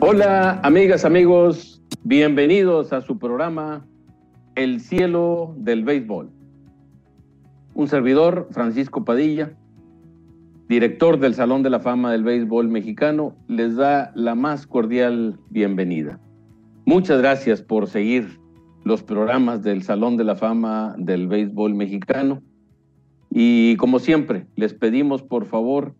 Hola, 0.00 0.60
amigas, 0.64 1.04
amigos, 1.04 1.80
bienvenidos 2.02 2.92
a 2.92 3.00
su 3.00 3.18
programa 3.20 3.86
El 4.56 4.80
cielo 4.80 5.54
del 5.56 5.84
béisbol. 5.84 6.30
Un 7.74 7.86
servidor, 7.86 8.48
Francisco 8.50 9.04
Padilla, 9.04 9.52
director 10.68 11.20
del 11.20 11.34
Salón 11.34 11.62
de 11.62 11.70
la 11.70 11.78
Fama 11.78 12.10
del 12.10 12.24
Béisbol 12.24 12.66
Mexicano, 12.66 13.36
les 13.46 13.76
da 13.76 14.10
la 14.16 14.34
más 14.34 14.66
cordial 14.66 15.38
bienvenida. 15.48 16.18
Muchas 16.84 17.20
gracias 17.20 17.62
por 17.62 17.86
seguir 17.86 18.41
los 18.84 19.02
programas 19.02 19.62
del 19.62 19.82
Salón 19.82 20.16
de 20.16 20.24
la 20.24 20.36
Fama 20.36 20.94
del 20.98 21.28
Béisbol 21.28 21.74
Mexicano. 21.74 22.42
Y 23.30 23.76
como 23.76 23.98
siempre, 23.98 24.46
les 24.56 24.74
pedimos 24.74 25.22
por 25.22 25.46
favor, 25.46 25.94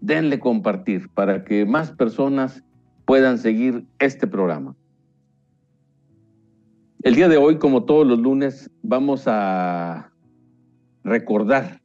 denle 0.00 0.38
compartir 0.38 1.08
para 1.10 1.44
que 1.44 1.66
más 1.66 1.90
personas 1.90 2.62
puedan 3.04 3.38
seguir 3.38 3.84
este 3.98 4.26
programa. 4.26 4.76
El 7.02 7.14
día 7.14 7.28
de 7.28 7.36
hoy, 7.36 7.58
como 7.58 7.84
todos 7.84 8.06
los 8.06 8.18
lunes, 8.18 8.70
vamos 8.82 9.24
a 9.26 10.12
recordar 11.04 11.80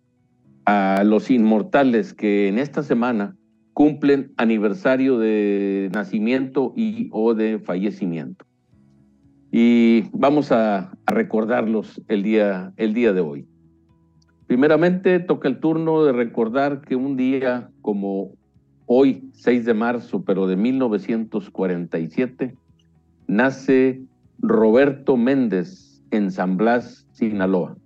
a 0.65 1.03
los 1.05 1.29
inmortales 1.29 2.13
que 2.13 2.47
en 2.47 2.57
esta 2.57 2.83
semana 2.83 3.35
cumplen 3.73 4.33
aniversario 4.37 5.17
de 5.17 5.89
nacimiento 5.93 6.73
y 6.75 7.09
o 7.11 7.33
de 7.33 7.59
fallecimiento 7.59 8.45
y 9.55 10.05
vamos 10.13 10.51
a, 10.51 10.97
recordarlos 11.05 12.01
el 12.07 12.23
día, 12.23 12.73
el 12.75 12.95
día 12.95 13.13
de 13.13 13.21
hoy. 13.21 13.45
Primeramente, 14.47 15.19
toca 15.19 15.47
el 15.47 15.59
turno 15.59 16.03
de 16.03 16.11
recordar 16.11 16.81
que 16.81 16.95
un 16.95 17.17
día 17.17 17.69
como 17.83 18.31
hoy, 18.87 19.29
6 19.33 19.65
de 19.65 19.75
marzo, 19.75 20.23
pero 20.25 20.47
de 20.47 20.55
1947, 20.55 22.55
nace 23.27 24.01
Roberto 24.39 25.17
Méndez 25.17 26.01
en 26.09 26.31
San 26.31 26.57
Blas, 26.57 27.05
Sinaloa. 27.11 27.77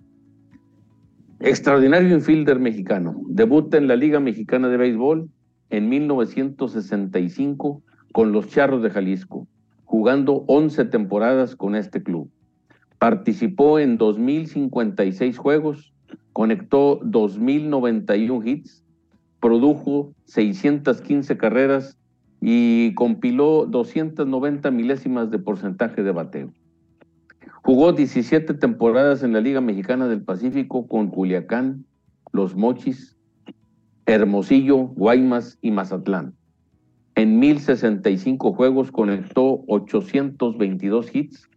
Extraordinario 1.41 2.15
infielder 2.15 2.59
mexicano. 2.59 3.13
Debuta 3.27 3.75
en 3.75 3.89
la 3.89 3.97
Liga 3.97 4.21
Mexicana 4.21 4.69
de 4.69 4.77
Béisbol 4.77 5.29
en 5.69 5.89
1965 5.89 7.83
con 8.13 8.31
los 8.31 8.47
Charros 8.47 8.81
de 8.81 8.89
Jalisco 8.89 9.49
jugando 9.87 10.43
11 10.47 10.85
temporadas 10.85 11.55
con 11.55 11.73
este 11.73 12.03
club. 12.03 12.29
Participó 12.99 13.79
en 13.79 13.97
2.056 13.97 15.37
juegos, 15.37 15.93
conectó 16.33 16.99
2.091 16.99 18.45
hits, 18.45 18.83
produjo 19.39 20.13
615 20.25 21.37
carreras 21.37 21.97
y 22.41 22.93
compiló 22.95 23.65
290 23.65 24.71
milésimas 24.71 25.31
de 25.31 25.39
porcentaje 25.39 26.03
de 26.03 26.11
bateo. 26.11 26.51
Jugó 27.63 27.93
17 27.93 28.55
temporadas 28.55 29.23
en 29.23 29.31
la 29.31 29.39
Liga 29.39 29.61
Mexicana 29.61 30.07
del 30.07 30.21
Pacífico 30.21 30.85
con 30.87 31.07
Culiacán, 31.07 31.85
Los 32.33 32.55
Mochis, 32.55 33.17
Hermosillo, 34.05 34.77
Guaymas 34.77 35.57
y 35.61 35.71
Mazatlán. 35.71 36.33
En 37.17 37.39
1065 37.39 38.53
juegos 38.53 38.91
conectó 38.91 39.63
822 39.67 41.15
hits, 41.15 41.49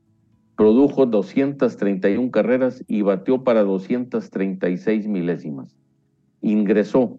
produjo 0.57 1.05
231 1.05 2.31
carreras 2.31 2.83
y 2.89 3.03
batió 3.03 3.45
para 3.45 3.63
236 3.63 5.07
milésimas. 5.07 5.77
Ingresó 6.41 7.19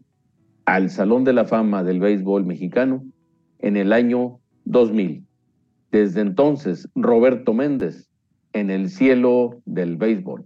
al 0.65 0.89
Salón 0.89 1.23
de 1.23 1.33
la 1.33 1.45
Fama 1.45 1.83
del 1.83 1.99
Béisbol 1.99 2.43
Mexicano 2.43 3.05
en 3.59 3.77
el 3.77 3.93
año 3.93 4.39
2000. 4.65 5.23
Desde 5.91 6.21
entonces, 6.21 6.89
Roberto 6.95 7.53
Méndez 7.53 8.09
en 8.53 8.71
el 8.71 8.89
cielo 8.89 9.61
del 9.65 9.97
béisbol. 9.97 10.45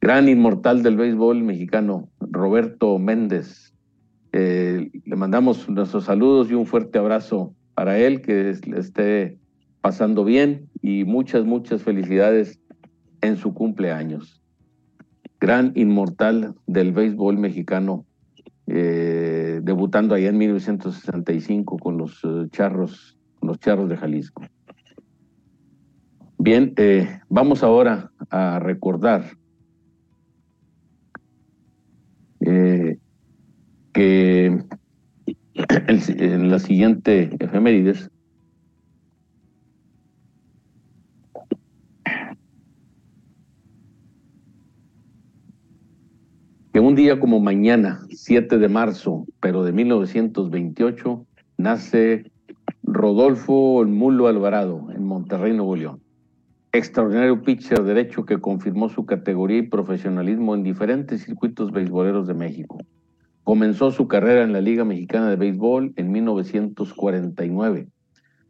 Gran 0.00 0.26
inmortal 0.26 0.82
del 0.82 0.96
béisbol 0.96 1.42
mexicano, 1.42 2.08
Roberto 2.18 2.98
Méndez, 2.98 3.74
eh, 4.40 4.90
le 5.04 5.16
mandamos 5.16 5.68
nuestros 5.68 6.04
saludos 6.04 6.48
y 6.48 6.54
un 6.54 6.64
fuerte 6.64 6.96
abrazo 6.96 7.56
para 7.74 7.98
él, 7.98 8.22
que 8.22 8.54
le 8.66 8.78
esté 8.78 9.36
pasando 9.80 10.24
bien 10.24 10.68
y 10.80 11.02
muchas, 11.04 11.44
muchas 11.44 11.82
felicidades 11.82 12.60
en 13.20 13.36
su 13.36 13.52
cumpleaños. 13.52 14.40
Gran 15.40 15.72
inmortal 15.74 16.54
del 16.68 16.92
béisbol 16.92 17.36
mexicano, 17.36 18.06
eh, 18.68 19.60
debutando 19.64 20.14
allá 20.14 20.28
en 20.28 20.38
1965 20.38 21.76
con 21.78 21.98
los 21.98 22.20
eh, 22.22 22.46
charros, 22.52 23.18
los 23.42 23.58
charros 23.58 23.88
de 23.88 23.96
Jalisco. 23.96 24.44
Bien, 26.38 26.74
vamos 27.28 27.64
ahora 27.64 28.12
a 28.30 28.60
recordar 28.60 29.24
en 33.98 34.68
la 36.50 36.58
siguiente 36.60 37.30
efemérides 37.40 38.10
que 46.72 46.80
un 46.80 46.94
día 46.94 47.18
como 47.18 47.40
mañana, 47.40 48.00
7 48.10 48.58
de 48.58 48.68
marzo, 48.68 49.26
pero 49.40 49.64
de 49.64 49.72
1928, 49.72 51.26
nace 51.56 52.30
Rodolfo 52.84 53.82
El 53.82 53.88
Mulo 53.88 54.28
Alvarado 54.28 54.88
en 54.94 55.04
Monterrey, 55.04 55.52
Nuevo 55.54 55.74
León. 55.74 56.00
Extraordinario 56.70 57.42
pitcher 57.42 57.82
derecho 57.82 58.24
que 58.24 58.38
confirmó 58.38 58.90
su 58.90 59.06
categoría 59.06 59.58
y 59.58 59.62
profesionalismo 59.62 60.54
en 60.54 60.62
diferentes 60.62 61.24
circuitos 61.24 61.72
beisboleros 61.72 62.28
de 62.28 62.34
México. 62.34 62.78
Comenzó 63.48 63.92
su 63.92 64.08
carrera 64.08 64.42
en 64.42 64.52
la 64.52 64.60
Liga 64.60 64.84
Mexicana 64.84 65.30
de 65.30 65.36
Béisbol 65.36 65.94
en 65.96 66.12
1949, 66.12 67.88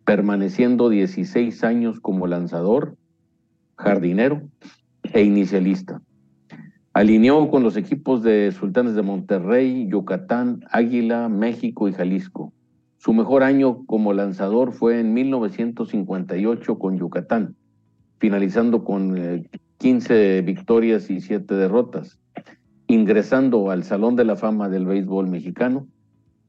permaneciendo 0.05 0.89
16 0.89 1.63
años 1.63 2.01
como 2.01 2.27
lanzador, 2.27 2.97
jardinero 3.77 4.43
e 5.05 5.23
inicialista. 5.23 6.03
Alineó 6.95 7.49
con 7.49 7.63
los 7.63 7.77
equipos 7.77 8.25
de 8.25 8.51
Sultanes 8.51 8.97
de 8.97 9.03
Monterrey, 9.03 9.87
Yucatán, 9.89 10.65
Águila, 10.69 11.29
México 11.29 11.87
y 11.89 11.93
Jalisco. 11.93 12.53
Su 12.97 13.13
mejor 13.13 13.45
año 13.45 13.85
como 13.87 14.13
lanzador 14.13 14.73
fue 14.73 14.99
en 14.99 15.15
1958 15.15 16.77
con 16.77 16.99
Yucatán, 16.99 17.55
finalizando 18.19 18.83
con 18.83 19.47
15 19.77 20.39
eh, 20.39 20.43
victorias 20.43 21.09
y 21.09 21.21
7 21.21 21.55
derrotas 21.55 22.19
ingresando 22.89 23.71
al 23.71 23.85
Salón 23.85 24.17
de 24.17 24.25
la 24.25 24.35
Fama 24.35 24.69
del 24.69 24.87
Béisbol 24.87 25.29
Mexicano 25.29 25.87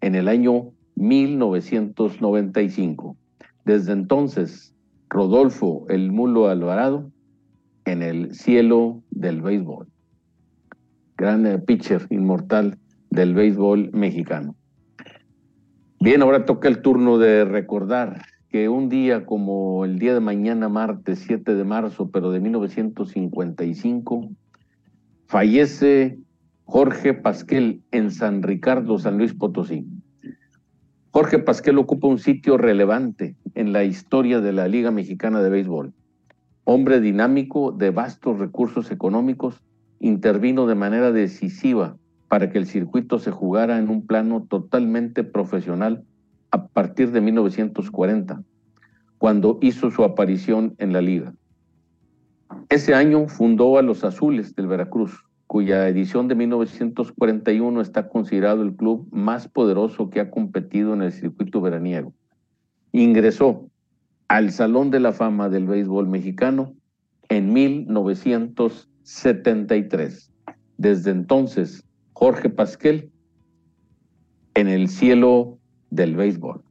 en 0.01 0.15
el 0.15 0.27
año 0.27 0.71
1995. 0.95 3.15
Desde 3.65 3.91
entonces, 3.91 4.73
Rodolfo 5.09 5.85
El 5.89 6.11
Mulo 6.11 6.47
Alvarado 6.47 7.11
en 7.85 8.01
el 8.01 8.33
cielo 8.33 9.03
del 9.11 9.41
béisbol. 9.41 9.87
Gran 11.17 11.45
eh, 11.45 11.59
pitcher 11.59 12.07
inmortal 12.09 12.77
del 13.09 13.33
béisbol 13.33 13.91
mexicano. 13.91 14.55
Bien, 15.99 16.21
ahora 16.21 16.45
toca 16.45 16.69
el 16.69 16.81
turno 16.81 17.17
de 17.17 17.43
recordar 17.43 18.21
que 18.49 18.69
un 18.69 18.87
día 18.87 19.25
como 19.25 19.83
el 19.83 19.99
día 19.99 20.13
de 20.13 20.21
mañana, 20.21 20.69
martes 20.69 21.19
7 21.19 21.55
de 21.55 21.63
marzo, 21.65 22.09
pero 22.09 22.31
de 22.31 22.39
1955, 22.39 24.29
fallece 25.27 26.17
Jorge 26.71 27.15
Pasquel 27.15 27.81
en 27.89 28.11
San 28.11 28.43
Ricardo, 28.43 28.99
San 28.99 29.17
Luis 29.17 29.33
Potosí. 29.33 29.87
Jorge 31.09 31.39
Pasquel 31.39 31.79
ocupa 31.79 32.05
un 32.05 32.19
sitio 32.19 32.59
relevante 32.59 33.35
en 33.55 33.73
la 33.73 33.85
historia 33.85 34.39
de 34.39 34.53
la 34.53 34.67
Liga 34.67 34.91
Mexicana 34.91 35.41
de 35.41 35.49
Béisbol. 35.49 35.93
Hombre 36.65 36.99
dinámico 36.99 37.71
de 37.71 37.89
vastos 37.89 38.37
recursos 38.37 38.91
económicos, 38.91 39.63
intervino 39.99 40.67
de 40.67 40.75
manera 40.75 41.11
decisiva 41.11 41.97
para 42.27 42.51
que 42.51 42.59
el 42.59 42.67
circuito 42.67 43.17
se 43.17 43.31
jugara 43.31 43.79
en 43.79 43.89
un 43.89 44.05
plano 44.05 44.45
totalmente 44.47 45.23
profesional 45.23 46.03
a 46.51 46.67
partir 46.67 47.11
de 47.11 47.19
1940, 47.19 48.43
cuando 49.17 49.57
hizo 49.63 49.89
su 49.89 50.03
aparición 50.03 50.75
en 50.77 50.93
la 50.93 51.01
liga. 51.01 51.33
Ese 52.69 52.93
año 52.93 53.27
fundó 53.27 53.79
a 53.79 53.81
los 53.81 54.03
Azules 54.03 54.53
del 54.53 54.67
Veracruz, 54.67 55.19
cuya 55.49 55.89
edición 55.89 56.27
de 56.27 56.35
1941 56.35 57.81
está 57.81 58.07
considerado 58.07 58.61
el 58.61 58.75
club 58.75 59.07
más 59.11 59.47
poderoso 59.47 60.11
que 60.11 60.19
ha 60.19 60.29
competido 60.29 60.93
en 60.93 61.01
el 61.01 61.11
circuito 61.11 61.59
veraniego. 61.59 62.13
Ingresó 62.91 63.67
al 64.27 64.51
Salón 64.51 64.91
de 64.91 64.99
la 64.99 65.11
Fama 65.11 65.49
del 65.49 65.65
Béisbol 65.65 66.07
Mexicano 66.07 66.75
en 67.29 67.51
1973. 67.51 70.31
Desde 70.77 71.09
entonces, 71.09 71.83
Jorge 72.13 72.51
Pasquel 72.51 73.09
en 74.53 74.67
el 74.67 74.87
cielo 74.87 75.57
del 75.89 76.15
béisbol. 76.15 76.61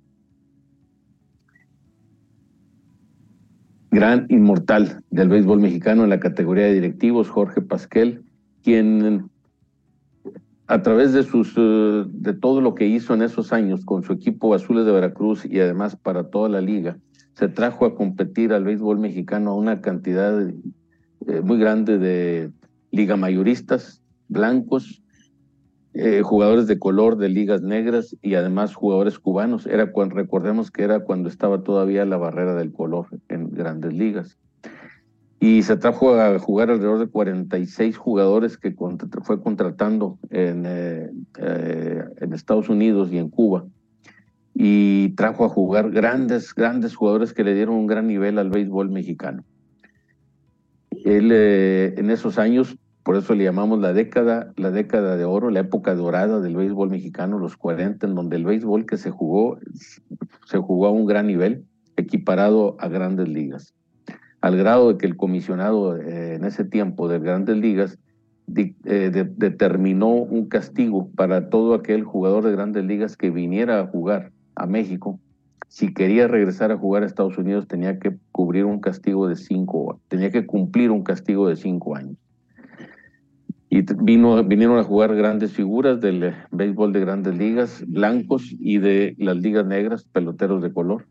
Gran 3.90 4.26
inmortal 4.28 5.02
del 5.10 5.30
béisbol 5.30 5.58
mexicano 5.58 6.04
en 6.04 6.10
la 6.10 6.20
categoría 6.20 6.66
de 6.66 6.74
directivos, 6.74 7.28
Jorge 7.28 7.60
Pasquel, 7.60 8.22
quien 8.68 9.30
a 10.66 10.82
través 10.82 11.14
de 11.14 11.22
sus 11.22 11.54
eh, 11.56 12.04
de 12.06 12.34
todo 12.34 12.60
lo 12.60 12.74
que 12.74 12.86
hizo 12.86 13.14
en 13.14 13.22
esos 13.22 13.54
años 13.54 13.86
con 13.86 14.02
su 14.02 14.12
equipo 14.12 14.52
Azules 14.52 14.84
de 14.84 14.92
Veracruz 14.92 15.46
y 15.46 15.58
además 15.58 15.96
para 15.96 16.24
toda 16.24 16.50
la 16.50 16.60
liga, 16.60 16.98
se 17.32 17.48
trajo 17.48 17.86
a 17.86 17.94
competir 17.94 18.52
al 18.52 18.64
béisbol 18.64 18.98
mexicano 18.98 19.52
a 19.52 19.54
una 19.54 19.80
cantidad 19.80 20.46
eh, 20.46 21.40
muy 21.42 21.58
grande 21.58 21.96
de 21.96 22.52
liga 22.90 23.16
mayoristas, 23.16 24.02
blancos, 24.28 25.02
eh, 25.94 26.20
jugadores 26.22 26.66
de 26.66 26.78
color 26.78 27.16
de 27.16 27.30
ligas 27.30 27.62
negras 27.62 28.14
y 28.20 28.34
además 28.34 28.74
jugadores 28.74 29.18
cubanos. 29.18 29.66
Era 29.66 29.92
cuando, 29.92 30.16
recordemos 30.16 30.70
que 30.70 30.82
era 30.82 31.00
cuando 31.00 31.30
estaba 31.30 31.62
todavía 31.62 32.04
la 32.04 32.18
barrera 32.18 32.54
del 32.54 32.70
color 32.70 33.06
en 33.30 33.48
grandes 33.48 33.94
ligas 33.94 34.36
y 35.40 35.62
se 35.62 35.76
trajo 35.76 36.14
a 36.14 36.38
jugar 36.38 36.70
alrededor 36.70 36.98
de 36.98 37.06
46 37.06 37.96
jugadores 37.96 38.56
que 38.56 38.74
fue 39.22 39.40
contratando 39.40 40.18
en, 40.30 40.64
eh, 40.66 41.10
eh, 41.38 42.04
en 42.20 42.32
Estados 42.32 42.68
Unidos 42.68 43.10
y 43.12 43.18
en 43.18 43.28
Cuba. 43.28 43.64
Y 44.54 45.10
trajo 45.10 45.44
a 45.44 45.48
jugar 45.48 45.90
grandes, 45.90 46.52
grandes 46.52 46.96
jugadores 46.96 47.32
que 47.32 47.44
le 47.44 47.54
dieron 47.54 47.76
un 47.76 47.86
gran 47.86 48.08
nivel 48.08 48.38
al 48.38 48.50
béisbol 48.50 48.90
mexicano. 48.90 49.44
Él 51.04 51.30
eh, 51.32 51.94
en 51.96 52.10
esos 52.10 52.38
años, 52.38 52.76
por 53.04 53.14
eso 53.14 53.36
le 53.36 53.44
llamamos 53.44 53.78
la 53.78 53.92
década, 53.92 54.52
la 54.56 54.72
década 54.72 55.16
de 55.16 55.24
oro, 55.24 55.50
la 55.50 55.60
época 55.60 55.94
dorada 55.94 56.40
del 56.40 56.56
béisbol 56.56 56.90
mexicano, 56.90 57.38
los 57.38 57.56
40, 57.56 58.08
en 58.08 58.16
donde 58.16 58.34
el 58.34 58.44
béisbol 58.44 58.86
que 58.86 58.96
se 58.96 59.12
jugó, 59.12 59.60
se 60.46 60.58
jugó 60.58 60.88
a 60.88 60.90
un 60.90 61.06
gran 61.06 61.28
nivel, 61.28 61.64
equiparado 61.96 62.76
a 62.80 62.88
grandes 62.88 63.28
ligas 63.28 63.77
al 64.40 64.56
grado 64.56 64.92
de 64.92 64.98
que 64.98 65.06
el 65.06 65.16
comisionado 65.16 65.96
eh, 65.96 66.34
en 66.34 66.44
ese 66.44 66.64
tiempo 66.64 67.08
de 67.08 67.18
grandes 67.18 67.56
ligas 67.56 67.98
eh, 68.56 69.10
determinó 69.36 70.08
un 70.08 70.48
castigo 70.48 71.10
para 71.14 71.50
todo 71.50 71.74
aquel 71.74 72.04
jugador 72.04 72.44
de 72.44 72.52
grandes 72.52 72.84
ligas 72.84 73.16
que 73.16 73.30
viniera 73.30 73.80
a 73.80 73.86
jugar 73.86 74.32
a 74.54 74.66
México. 74.66 75.20
Si 75.68 75.92
quería 75.92 76.28
regresar 76.28 76.72
a 76.72 76.78
jugar 76.78 77.02
a 77.02 77.06
Estados 77.06 77.36
Unidos 77.36 77.68
tenía 77.68 77.98
que 77.98 78.16
cubrir 78.32 78.64
un 78.64 78.80
castigo 78.80 79.28
de 79.28 79.36
cinco, 79.36 80.00
tenía 80.08 80.30
que 80.30 80.46
cumplir 80.46 80.90
un 80.90 81.02
castigo 81.02 81.48
de 81.48 81.56
cinco 81.56 81.94
años. 81.94 82.16
Y 83.70 83.82
vino, 84.02 84.42
vinieron 84.44 84.78
a 84.78 84.82
jugar 84.82 85.14
grandes 85.14 85.52
figuras 85.52 86.00
del 86.00 86.32
béisbol 86.50 86.94
de 86.94 87.00
grandes 87.00 87.36
ligas, 87.36 87.84
blancos 87.86 88.50
y 88.58 88.78
de 88.78 89.14
las 89.18 89.36
ligas 89.36 89.66
negras, 89.66 90.04
peloteros 90.04 90.62
de 90.62 90.72
color 90.72 91.04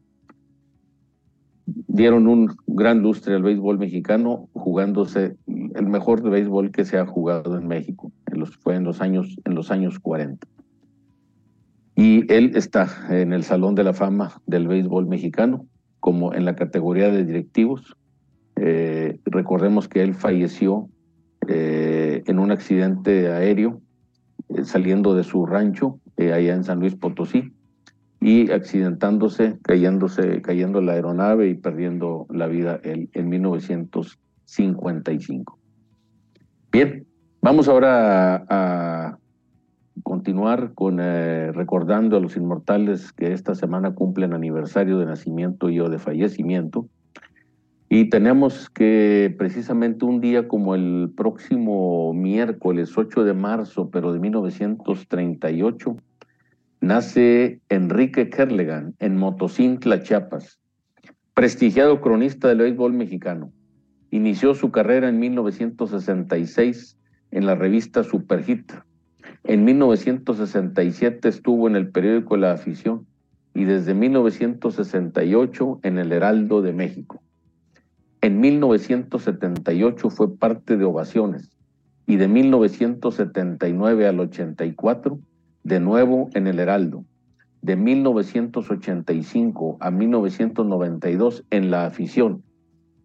dieron 1.98 2.28
un 2.28 2.56
gran 2.68 3.02
lustre 3.02 3.34
al 3.34 3.42
béisbol 3.42 3.80
mexicano 3.80 4.48
jugándose 4.54 5.36
el 5.48 5.88
mejor 5.88 6.22
béisbol 6.22 6.72
que 6.72 6.86
se 6.86 7.00
ha 7.00 7.08
jugado 7.08 7.58
en 7.58 7.68
México. 7.68 8.12
En 8.32 8.40
los, 8.40 8.56
fue 8.56 8.76
en 8.76 8.84
los 8.84 9.02
años 9.02 9.36
en 9.44 9.56
los 9.56 9.72
años 9.72 10.00
40. 10.00 10.48
Y 11.96 12.32
él 12.32 12.52
está 12.54 12.88
en 13.10 13.34
el 13.34 13.44
Salón 13.44 13.74
de 13.74 13.84
la 13.84 13.94
Fama 13.94 14.40
del 14.46 14.68
béisbol 14.68 15.08
mexicano, 15.08 15.66
como 16.00 16.36
en 16.36 16.46
la 16.46 16.56
categoría 16.56 17.10
de 17.10 17.26
directivos. 17.26 17.98
Eh, 18.58 19.20
recordemos 19.26 19.88
que 19.88 20.04
él 20.04 20.14
falleció 20.14 20.90
eh, 21.48 22.22
en 22.28 22.38
un 22.38 22.52
accidente 22.52 23.32
aéreo 23.32 23.82
eh, 24.50 24.64
saliendo 24.66 25.16
de 25.16 25.24
su 25.24 25.48
rancho 25.48 26.00
allá 26.18 26.54
en 26.54 26.64
San 26.64 26.80
Luis 26.80 26.96
Potosí 26.96 27.54
y 28.20 28.52
accidentándose, 28.52 29.58
cayéndose, 29.62 30.42
cayendo 30.42 30.82
la 30.82 30.94
aeronave 30.94 31.50
y 31.50 31.54
perdiendo 31.54 32.26
la 32.30 32.48
vida 32.48 32.80
en, 32.84 33.10
en 33.14 33.30
1955. 33.30 35.60
Bien, 36.72 37.06
vamos 37.42 37.68
ahora 37.68 38.44
a, 38.50 39.18
continuar 40.04 40.74
con 40.74 41.00
eh, 41.02 41.52
recordando 41.52 42.18
a 42.18 42.20
los 42.20 42.38
inmortales 42.38 43.12
que 43.14 43.34
esta 43.34 43.56
semana 43.56 43.94
cumplen 43.94 44.34
aniversario 44.34 45.00
de 45.00 45.06
nacimiento 45.06 45.70
y 45.70 45.80
o 45.80 45.90
de 45.90 46.00
fallecimiento. 46.00 46.88
Y 47.90 48.10
tenemos 48.10 48.70
que 48.70 49.34
precisamente 49.38 50.06
un 50.06 50.20
día 50.20 50.48
como 50.48 50.76
el 50.76 51.12
próximo 51.16 52.14
miércoles 52.14 52.98
8 52.98 53.24
de 53.24 53.34
marzo, 53.34 53.90
pero 53.90 54.12
de 54.12 54.20
1938, 54.20 55.96
nace 56.82 57.60
Enrique 57.70 58.30
Kerlegan 58.30 58.96
en 59.00 59.18
Motocintla, 59.18 60.04
Chiapas, 60.04 60.60
prestigiado 61.34 62.02
cronista 62.02 62.48
del 62.48 62.60
béisbol 62.60 62.94
mexicano. 62.94 63.52
Inició 64.12 64.54
su 64.54 64.72
carrera 64.72 65.10
en 65.10 65.20
1966 65.20 66.98
en 67.32 67.46
la 67.46 67.56
revista 67.56 68.04
Superhit. 68.04 68.72
En 69.44 69.66
1967 69.66 71.30
estuvo 71.30 71.68
en 71.68 71.76
el 71.76 71.90
periódico 71.90 72.38
La 72.38 72.52
Afición 72.54 73.06
y 73.54 73.66
desde 73.66 73.94
1968 73.94 75.80
en 75.84 75.98
el 75.98 76.12
Heraldo 76.12 76.62
de 76.62 76.74
México. 76.74 77.22
En 78.22 78.40
1978 78.40 80.10
fue 80.10 80.36
parte 80.38 80.78
de 80.78 80.86
Ovaciones 80.86 81.50
y 82.06 82.16
de 82.18 82.28
1979 82.28 84.08
al 84.08 84.20
84 84.20 85.20
de 85.68 85.80
nuevo 85.82 86.30
en 86.34 86.48
el 86.48 86.60
Heraldo, 86.60 87.04
de 87.62 87.76
1985 87.76 89.78
a 89.82 89.92
1992 89.92 91.44
en 91.50 91.72
La 91.72 91.86
Afición 91.86 92.42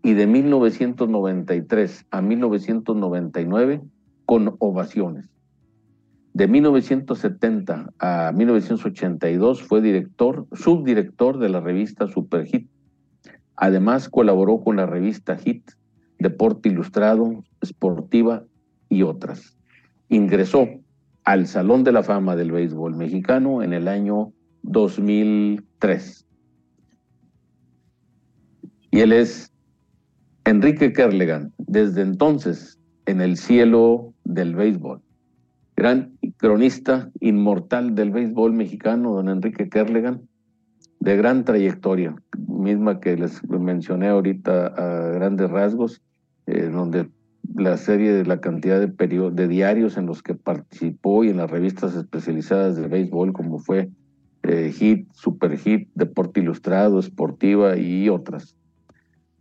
y 0.04 0.12
de 0.12 0.28
1993 0.28 2.06
a 2.12 2.22
1999 2.22 3.82
con 4.26 4.54
ovaciones. 4.60 5.28
De 6.34 6.46
1970 6.46 7.94
a 7.98 8.30
1982 8.32 9.62
fue 9.64 9.80
director, 9.80 10.46
subdirector 10.52 11.40
de 11.40 11.48
la 11.48 11.60
revista 11.60 12.06
Superhit. 12.06 12.68
Además 13.56 14.08
colaboró 14.08 14.60
con 14.60 14.76
la 14.76 14.86
revista 14.86 15.36
Hit, 15.36 15.68
Deporte 16.20 16.68
Ilustrado, 16.68 17.42
Sportiva 17.64 18.44
y 18.88 19.02
otras. 19.02 19.56
Ingresó 20.08 20.68
al 21.24 21.46
Salón 21.46 21.84
de 21.84 21.92
la 21.92 22.02
Fama 22.02 22.36
del 22.36 22.52
Béisbol 22.52 22.96
Mexicano 22.96 23.62
en 23.62 23.72
el 23.72 23.88
año 23.88 24.32
2003. 24.62 26.26
Y 28.90 29.00
él 29.00 29.12
es 29.12 29.52
Enrique 30.44 30.92
Kerlegan, 30.92 31.52
desde 31.58 32.02
entonces 32.02 32.78
en 33.06 33.20
el 33.20 33.36
cielo 33.36 34.12
del 34.24 34.54
béisbol. 34.54 35.00
Gran 35.76 36.12
cronista 36.36 37.10
inmortal 37.20 37.94
del 37.94 38.10
béisbol 38.10 38.52
mexicano, 38.52 39.14
don 39.14 39.28
Enrique 39.28 39.68
Kerlegan, 39.68 40.28
de 41.00 41.16
gran 41.16 41.44
trayectoria, 41.44 42.14
misma 42.46 43.00
que 43.00 43.16
les 43.16 43.42
mencioné 43.48 44.08
ahorita 44.08 44.66
a 44.66 45.08
grandes 45.12 45.50
rasgos, 45.50 46.02
eh, 46.46 46.68
donde 46.68 47.08
la 47.54 47.76
serie 47.76 48.12
de 48.12 48.24
la 48.24 48.40
cantidad 48.40 48.80
de, 48.80 49.30
de 49.32 49.48
diarios 49.48 49.96
en 49.96 50.06
los 50.06 50.22
que 50.22 50.34
participó 50.34 51.24
y 51.24 51.28
en 51.28 51.38
las 51.38 51.50
revistas 51.50 51.94
especializadas 51.94 52.76
de 52.76 52.88
béisbol 52.88 53.32
como 53.32 53.58
fue 53.58 53.90
eh, 54.42 54.72
Hit, 54.72 55.08
Super 55.12 55.56
Hit, 55.56 55.88
Deporte 55.94 56.40
Ilustrado, 56.40 56.98
Esportiva 56.98 57.76
y 57.76 58.08
otras. 58.08 58.56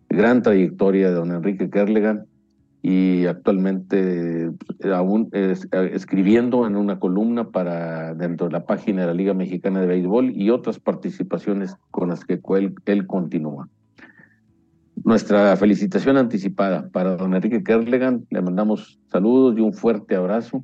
Gran 0.10 0.42
trayectoria 0.42 1.10
de 1.10 1.16
don 1.16 1.32
Enrique 1.32 1.70
Kerlegan 1.70 2.26
y 2.84 3.26
actualmente 3.26 4.46
eh, 4.46 4.92
aún 4.94 5.30
escribiendo 5.32 6.68
en 6.68 6.76
una 6.76 7.00
columna 7.00 7.50
para 7.50 8.14
dentro 8.16 8.48
de 8.48 8.54
la 8.54 8.66
página 8.66 9.02
de 9.02 9.08
la 9.08 9.14
Liga 9.14 9.34
Mexicana 9.34 9.82
de 9.82 9.88
Béisbol 9.88 10.36
y 10.36 10.50
otras 10.50 10.80
participaciones 10.80 11.76
con 11.92 12.10
las 12.10 12.26
que 12.26 12.42
él 12.86 13.08
continúa. 13.08 13.70
Nuestra 15.04 15.56
felicitación 15.58 16.18
anticipada 16.18 16.90
para 16.90 17.16
don 17.16 17.34
Enrique 17.34 17.64
Kerlegan. 17.64 18.26
Le 18.30 18.42
mandamos 18.42 19.00
saludos 19.12 19.58
y 19.58 19.62
un 19.62 19.74
fuerte 19.74 20.16
abrazo. 20.16 20.64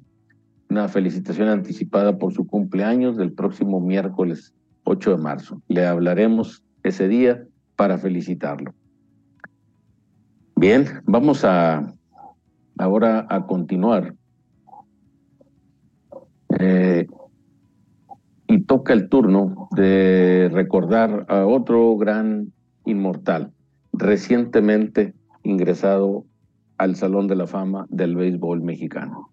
Una 0.69 0.87
felicitación 0.87 1.47
anticipada 1.47 2.17
por 2.17 2.33
su 2.33 2.45
cumpleaños 2.45 3.17
del 3.17 3.31
próximo 3.31 3.79
miércoles 3.79 4.53
8 4.83 5.11
de 5.11 5.17
marzo. 5.17 5.61
Le 5.67 5.85
hablaremos 5.85 6.63
ese 6.83 7.07
día 7.07 7.43
para 7.75 7.97
felicitarlo. 7.97 8.73
Bien, 10.55 10.85
vamos 11.05 11.43
a 11.43 11.93
ahora 12.77 13.25
a 13.29 13.45
continuar. 13.45 14.15
Eh, 16.59 17.07
y 18.47 18.61
toca 18.61 18.93
el 18.93 19.09
turno 19.09 19.67
de 19.75 20.49
recordar 20.51 21.25
a 21.27 21.45
otro 21.45 21.97
gran 21.97 22.53
inmortal, 22.85 23.51
recientemente 23.97 25.13
ingresado 25.43 26.25
al 26.77 26.95
Salón 26.95 27.27
de 27.27 27.35
la 27.35 27.47
Fama 27.47 27.87
del 27.89 28.15
Béisbol 28.15 28.61
Mexicano. 28.61 29.31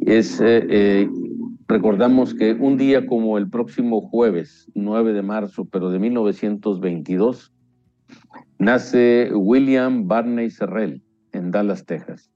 Es, 0.00 0.40
eh, 0.40 0.66
eh, 0.68 1.10
recordamos 1.66 2.34
que 2.34 2.52
un 2.54 2.76
día 2.76 3.06
como 3.06 3.38
el 3.38 3.48
próximo 3.48 4.00
jueves, 4.00 4.70
9 4.74 5.12
de 5.12 5.22
marzo, 5.22 5.66
pero 5.66 5.90
de 5.90 5.98
1922, 5.98 7.52
nace 8.58 9.30
William 9.34 10.08
Barney 10.08 10.50
Serrell 10.50 11.02
en 11.32 11.50
Dallas, 11.50 11.84
Texas. 11.84 12.30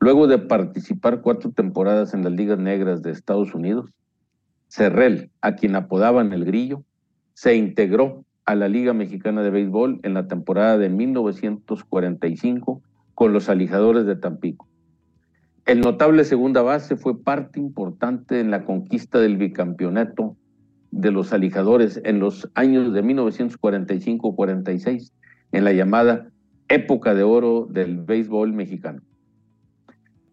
Luego 0.00 0.26
de 0.26 0.38
participar 0.38 1.20
cuatro 1.20 1.52
temporadas 1.52 2.14
en 2.14 2.24
las 2.24 2.32
ligas 2.32 2.58
negras 2.58 3.02
de 3.02 3.10
Estados 3.10 3.54
Unidos, 3.54 3.90
Serrell, 4.68 5.30
a 5.40 5.54
quien 5.54 5.76
apodaban 5.76 6.32
el 6.32 6.44
Grillo, 6.44 6.82
se 7.34 7.56
integró 7.56 8.24
a 8.46 8.54
la 8.54 8.68
Liga 8.68 8.92
Mexicana 8.92 9.42
de 9.42 9.50
Béisbol 9.50 10.00
en 10.02 10.14
la 10.14 10.28
temporada 10.28 10.78
de 10.78 10.88
1945 10.88 12.82
con 13.14 13.32
los 13.32 13.48
Alijadores 13.48 14.06
de 14.06 14.16
Tampico. 14.16 14.68
El 15.66 15.80
notable 15.80 16.24
segunda 16.24 16.62
base 16.62 16.96
fue 16.96 17.22
parte 17.22 17.58
importante 17.58 18.40
en 18.40 18.50
la 18.50 18.64
conquista 18.64 19.18
del 19.18 19.38
bicampeonato 19.38 20.36
de 20.90 21.10
los 21.10 21.32
Alijadores 21.32 22.02
en 22.04 22.20
los 22.20 22.50
años 22.54 22.92
de 22.92 23.02
1945-46, 23.02 25.10
en 25.52 25.64
la 25.64 25.72
llamada 25.72 26.28
época 26.68 27.14
de 27.14 27.22
oro 27.22 27.66
del 27.70 27.96
béisbol 27.98 28.52
mexicano. 28.52 29.00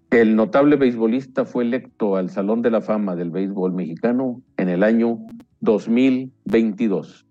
El 0.10 0.36
notable 0.36 0.76
beisbolista 0.76 1.46
fue 1.46 1.64
electo 1.64 2.18
al 2.18 2.30
Salón 2.30 2.62
de 2.62 2.72
la 2.72 2.82
Fama 2.82 3.16
del 3.16 3.32
Béisbol 3.32 3.72
Mexicano 3.72 4.42
en 4.58 4.68
el 4.68 4.84
año 4.84 5.20
2022. 5.62 7.26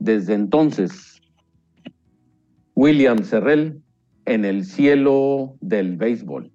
Desde 0.00 0.32
entonces, 0.32 1.20
William 2.74 3.22
Serrell 3.22 3.82
en 4.24 4.46
el 4.46 4.64
cielo 4.64 5.56
del 5.60 5.98
béisbol. 5.98 6.50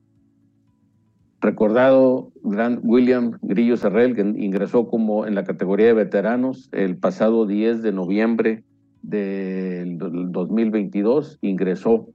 Recordado 1.41 2.31
gran 2.41 2.79
William 2.81 3.37
Grillo 3.43 3.77
Serrell, 3.77 4.15
que 4.15 4.21
ingresó 4.21 4.87
como 4.87 5.27
en 5.27 5.35
la 5.35 5.43
categoría 5.43 5.85
de 5.85 5.93
veteranos 5.93 6.69
el 6.71 6.97
pasado 6.97 7.45
10 7.45 7.83
de 7.83 7.91
noviembre 7.91 8.63
del 9.03 9.99
2022, 9.99 11.37
ingresó 11.41 12.07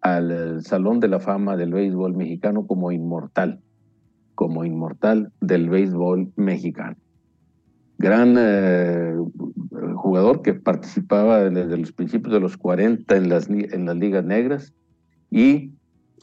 al 0.00 0.62
Salón 0.62 1.00
de 1.00 1.08
la 1.08 1.18
Fama 1.18 1.56
del 1.56 1.72
Béisbol 1.72 2.14
Mexicano 2.14 2.68
como 2.68 2.92
inmortal, 2.92 3.58
como 4.36 4.64
inmortal 4.64 5.32
del 5.40 5.68
béisbol 5.68 6.32
mexicano. 6.36 6.96
Gran 7.98 8.36
eh, 8.38 9.14
jugador 9.96 10.40
que 10.42 10.54
participaba 10.54 11.50
desde 11.50 11.76
los 11.76 11.92
principios 11.92 12.32
de 12.32 12.40
los 12.40 12.56
40 12.56 13.16
en 13.16 13.28
las, 13.28 13.50
en 13.50 13.86
las 13.86 13.96
ligas 13.96 14.24
negras 14.24 14.72
y 15.30 15.72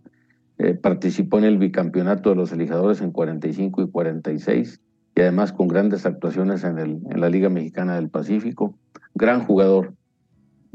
eh, 0.58 0.74
participó 0.74 1.38
en 1.40 1.44
el 1.44 1.58
bicampeonato 1.58 2.30
de 2.30 2.38
los 2.38 2.54
alijadores 2.54 3.02
en 3.02 3.12
45 3.12 3.82
y 3.82 3.90
46 3.90 4.80
y 5.16 5.22
además 5.22 5.52
con 5.52 5.68
grandes 5.68 6.06
actuaciones 6.06 6.64
en, 6.64 6.78
el, 6.78 7.02
en 7.10 7.20
la 7.20 7.28
Liga 7.30 7.50
Mexicana 7.50 7.96
del 7.96 8.08
Pacífico. 8.10 8.78
Gran 9.14 9.44
jugador. 9.44 9.94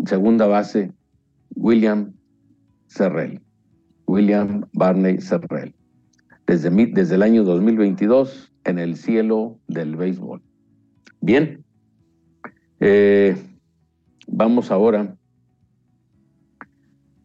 Segunda 0.04 0.47
base, 0.47 0.92
William 1.54 2.12
Serrell. 2.90 3.40
William 4.06 4.66
Barney 4.73 5.20
Serrell. 5.20 5.75
Desde, 6.47 6.70
desde 6.70 7.14
el 7.14 7.23
año 7.23 7.44
2022 7.44 8.52
en 8.64 8.78
el 8.80 8.97
cielo 8.97 9.59
del 9.68 9.97
béisbol. 9.97 10.42
Bien. 11.20 11.64
Eh, 12.80 13.37
vamos 14.26 14.73
ahora 14.73 15.14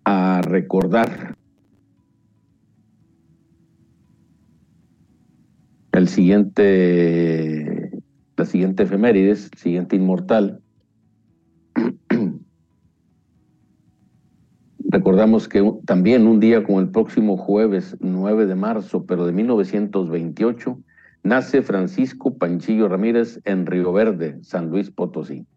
a 0.04 0.42
recordar 0.44 1.36
el 5.94 6.08
siguiente, 6.08 7.90
la 8.38 8.46
siguiente 8.46 8.84
efemérides, 8.84 9.50
el 9.52 9.58
siguiente 9.58 9.96
inmortal. 9.96 10.62
Recordamos 15.26 15.50
que 15.50 15.86
también 15.86 16.28
un 16.28 16.40
día 16.40 16.64
como 16.64 16.80
el 16.80 16.90
próximo 16.90 17.36
jueves 17.36 17.98
9 18.00 18.46
de 18.46 18.54
marzo, 18.54 19.08
pero 19.08 19.26
de 19.26 19.32
1928, 19.32 20.78
nace 21.24 21.64
Francisco 21.64 22.38
Panchillo 22.38 22.88
Ramírez 22.88 23.42
en 23.44 23.66
Río 23.66 23.92
Verde, 23.92 24.38
San 24.44 24.70
Luis 24.70 24.92
Potosí. 24.92 25.48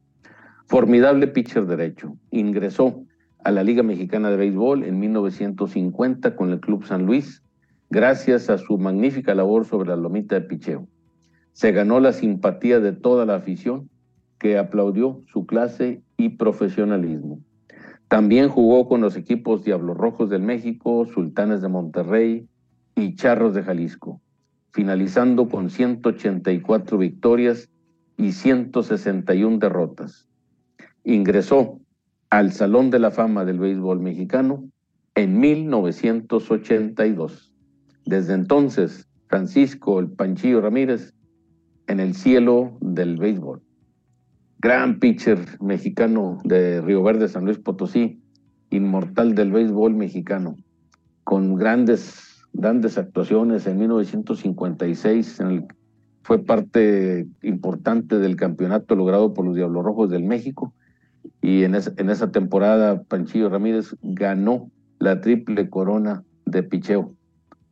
Formidable 0.64 1.26
pitcher 1.26 1.66
derecho. 1.66 2.16
Ingresó 2.30 3.04
a 3.44 3.50
la 3.50 3.62
Liga 3.62 3.82
Mexicana 3.82 4.30
de 4.30 4.38
Béisbol 4.38 4.84
en 4.84 4.98
1950 5.00 6.34
con 6.34 6.50
el 6.50 6.60
Club 6.60 6.86
San 6.86 7.04
Luis 7.04 7.42
gracias 7.90 8.48
a 8.48 8.56
su 8.56 8.78
magnífica 8.78 9.34
labor 9.34 9.66
sobre 9.66 9.90
la 9.90 9.96
lomita 9.96 10.36
de 10.36 10.46
picheo. 10.46 10.88
Se 11.52 11.72
ganó 11.72 12.00
la 12.00 12.14
simpatía 12.14 12.80
de 12.80 12.92
toda 12.92 13.26
la 13.26 13.34
afición 13.34 13.90
que 14.38 14.56
aplaudió 14.56 15.20
su 15.30 15.44
clase 15.44 16.00
y 16.16 16.30
profesionalismo. 16.30 17.42
También 18.08 18.48
jugó 18.48 18.88
con 18.88 19.02
los 19.02 19.16
equipos 19.16 19.64
Diablos 19.64 19.96
Rojos 19.96 20.30
del 20.30 20.42
México, 20.42 21.06
Sultanes 21.06 21.60
de 21.60 21.68
Monterrey 21.68 22.48
y 22.96 23.14
Charros 23.14 23.54
de 23.54 23.62
Jalisco, 23.62 24.22
finalizando 24.72 25.48
con 25.48 25.68
184 25.68 26.96
victorias 26.96 27.68
y 28.16 28.32
161 28.32 29.58
derrotas. 29.58 30.26
Ingresó 31.04 31.78
al 32.30 32.52
Salón 32.52 32.88
de 32.90 32.98
la 32.98 33.10
Fama 33.10 33.44
del 33.44 33.58
Béisbol 33.58 34.00
Mexicano 34.00 34.64
en 35.14 35.38
1982. 35.38 37.52
Desde 38.06 38.32
entonces, 38.32 39.06
Francisco 39.28 40.00
el 40.00 40.08
Panchillo 40.08 40.62
Ramírez 40.62 41.12
en 41.86 42.00
el 42.00 42.14
cielo 42.14 42.78
del 42.80 43.18
béisbol. 43.18 43.60
Gran 44.60 44.98
pitcher 44.98 45.38
mexicano 45.60 46.38
de 46.42 46.80
Río 46.80 47.04
Verde, 47.04 47.28
San 47.28 47.44
Luis 47.44 47.58
Potosí, 47.58 48.20
inmortal 48.70 49.36
del 49.36 49.52
béisbol 49.52 49.94
mexicano, 49.94 50.56
con 51.22 51.54
grandes, 51.54 52.44
grandes 52.52 52.98
actuaciones 52.98 53.68
en 53.68 53.78
1956, 53.78 55.38
en 55.38 55.46
el, 55.46 55.64
fue 56.22 56.44
parte 56.44 57.28
importante 57.42 58.18
del 58.18 58.34
campeonato 58.34 58.96
logrado 58.96 59.32
por 59.32 59.44
los 59.44 59.54
Diablos 59.54 59.84
Rojos 59.84 60.10
del 60.10 60.24
México, 60.24 60.74
y 61.40 61.62
en, 61.62 61.76
en 61.76 62.10
esa 62.10 62.32
temporada 62.32 63.04
Panchillo 63.04 63.50
Ramírez 63.50 63.94
ganó 64.02 64.72
la 64.98 65.20
triple 65.20 65.70
corona 65.70 66.24
de 66.46 66.64
picheo 66.64 67.14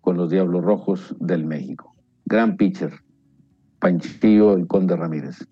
con 0.03 0.17
los 0.17 0.31
Diablos 0.31 0.65
Rojos 0.65 1.17
del 1.19 1.47
México. 1.47 1.97
Gran 2.27 2.57
pitcher, 2.57 2.93
Panchillo 3.81 4.55
el 4.55 4.69
Conde 4.69 4.95
Ramírez. 4.95 5.49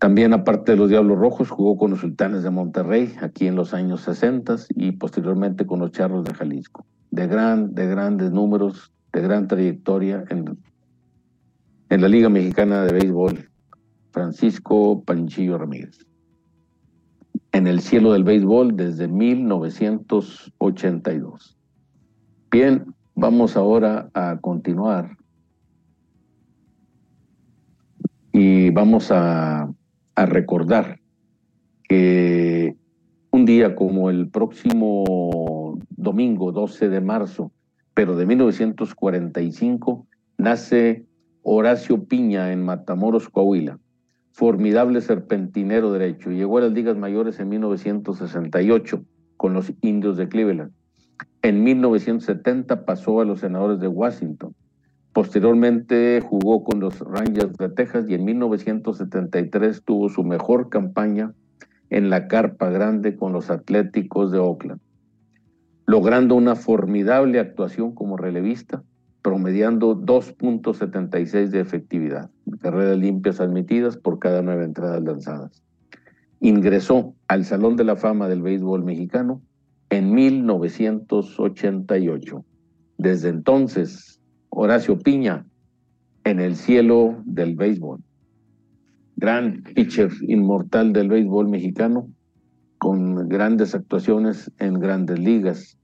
También, 0.00 0.32
aparte 0.32 0.72
de 0.72 0.78
los 0.78 0.88
Diablos 0.88 1.18
Rojos, 1.18 1.50
jugó 1.50 1.76
con 1.76 1.90
los 1.90 2.00
Sultanes 2.00 2.42
de 2.42 2.48
Monterrey, 2.48 3.14
aquí 3.20 3.46
en 3.46 3.54
los 3.54 3.74
años 3.74 4.00
60 4.00 4.56
y 4.70 4.92
posteriormente 4.92 5.66
con 5.66 5.78
los 5.78 5.92
Charros 5.92 6.24
de 6.24 6.32
Jalisco. 6.32 6.86
De, 7.10 7.26
gran, 7.26 7.74
de 7.74 7.86
grandes 7.86 8.32
números, 8.32 8.94
de 9.12 9.20
gran 9.20 9.46
trayectoria 9.46 10.24
en, 10.30 10.56
en 11.90 12.00
la 12.00 12.08
Liga 12.08 12.30
Mexicana 12.30 12.82
de 12.84 12.94
Béisbol, 12.94 13.50
Francisco 14.10 15.04
Panchillo 15.04 15.58
Ramírez. 15.58 16.06
En 17.52 17.66
el 17.66 17.80
cielo 17.80 18.14
del 18.14 18.24
béisbol 18.24 18.76
desde 18.76 19.06
1982. 19.06 21.58
Bien, 22.50 22.86
vamos 23.14 23.54
ahora 23.54 24.08
a 24.14 24.38
continuar 24.40 25.18
y 28.32 28.70
vamos 28.70 29.10
a, 29.10 29.68
recordar 30.16 31.00
que 31.88 32.76
un 33.30 33.44
día 33.46 33.74
como 33.74 34.10
el 34.10 34.28
próximo 34.28 35.78
domingo 35.90 36.52
12 36.52 36.88
de 36.88 37.00
marzo, 37.00 37.52
pero 37.94 38.16
de 38.16 38.26
1945 38.26 40.06
nace 40.38 41.04
Horacio 41.42 42.04
Piña 42.04 42.52
en 42.52 42.62
Matamoros, 42.62 43.28
Coahuila, 43.28 43.78
formidable 44.32 45.00
serpentinero 45.00 45.92
derecho. 45.92 46.30
Llegó 46.30 46.58
a 46.58 46.62
las 46.62 46.72
ligas 46.72 46.96
mayores 46.96 47.40
en 47.40 47.48
1968 47.48 49.04
con 49.36 49.54
los 49.54 49.72
indios 49.80 50.16
de 50.16 50.28
Cleveland. 50.28 50.72
En 51.42 51.64
1970 51.64 52.84
pasó 52.84 53.20
a 53.20 53.24
los 53.24 53.40
senadores 53.40 53.80
de 53.80 53.88
Washington. 53.88 54.54
Posteriormente 55.12 56.20
jugó 56.20 56.62
con 56.62 56.78
los 56.78 57.00
Rangers 57.00 57.56
de 57.56 57.68
Texas 57.68 58.06
y 58.08 58.14
en 58.14 58.24
1973 58.24 59.82
tuvo 59.84 60.08
su 60.08 60.22
mejor 60.22 60.68
campaña 60.68 61.34
en 61.90 62.10
la 62.10 62.28
carpa 62.28 62.70
grande 62.70 63.16
con 63.16 63.32
los 63.32 63.50
Atléticos 63.50 64.30
de 64.30 64.38
Oakland, 64.38 64.80
logrando 65.86 66.36
una 66.36 66.54
formidable 66.54 67.40
actuación 67.40 67.92
como 67.92 68.16
relevista, 68.16 68.84
promediando 69.22 69.96
2.76 69.96 71.48
de 71.48 71.60
efectividad, 71.60 72.30
carreras 72.60 72.96
limpias 72.96 73.40
admitidas 73.40 73.96
por 73.96 74.20
cada 74.20 74.42
nueve 74.42 74.64
entradas 74.64 75.02
lanzadas. 75.02 75.64
Ingresó 76.38 77.16
al 77.26 77.44
Salón 77.44 77.74
de 77.74 77.82
la 77.84 77.96
Fama 77.96 78.28
del 78.28 78.42
Béisbol 78.42 78.84
Mexicano 78.84 79.42
en 79.90 80.14
1988. 80.14 82.44
Desde 82.96 83.28
entonces 83.28 84.19
Horacio 84.50 84.98
Piña 84.98 85.46
en 86.24 86.40
el 86.40 86.56
cielo 86.56 87.22
del 87.24 87.54
béisbol. 87.54 88.00
Gran 89.16 89.62
pitcher 89.62 90.10
inmortal 90.22 90.92
del 90.92 91.08
béisbol 91.08 91.48
mexicano, 91.48 92.08
con 92.78 93.28
grandes 93.28 93.74
actuaciones 93.74 94.50
en 94.58 94.74
grandes 94.74 95.18
ligas. 95.18 95.76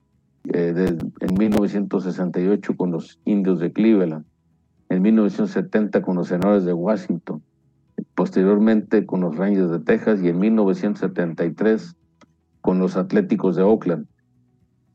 Eh, 0.52 0.96
en 1.20 1.34
1968 1.38 2.76
con 2.76 2.92
los 2.92 3.20
indios 3.24 3.60
de 3.60 3.72
Cleveland, 3.72 4.24
en 4.88 5.02
1970 5.02 6.02
con 6.02 6.16
los 6.16 6.28
senadores 6.28 6.64
de 6.64 6.72
Washington, 6.72 7.42
posteriormente 8.14 9.06
con 9.06 9.20
los 9.20 9.36
Rangers 9.36 9.70
de 9.70 9.80
Texas 9.80 10.20
y 10.22 10.28
en 10.28 10.38
1973 10.38 11.96
con 12.60 12.78
los 12.78 12.96
Atléticos 12.96 13.56
de 13.56 13.62
Oakland 13.62 14.06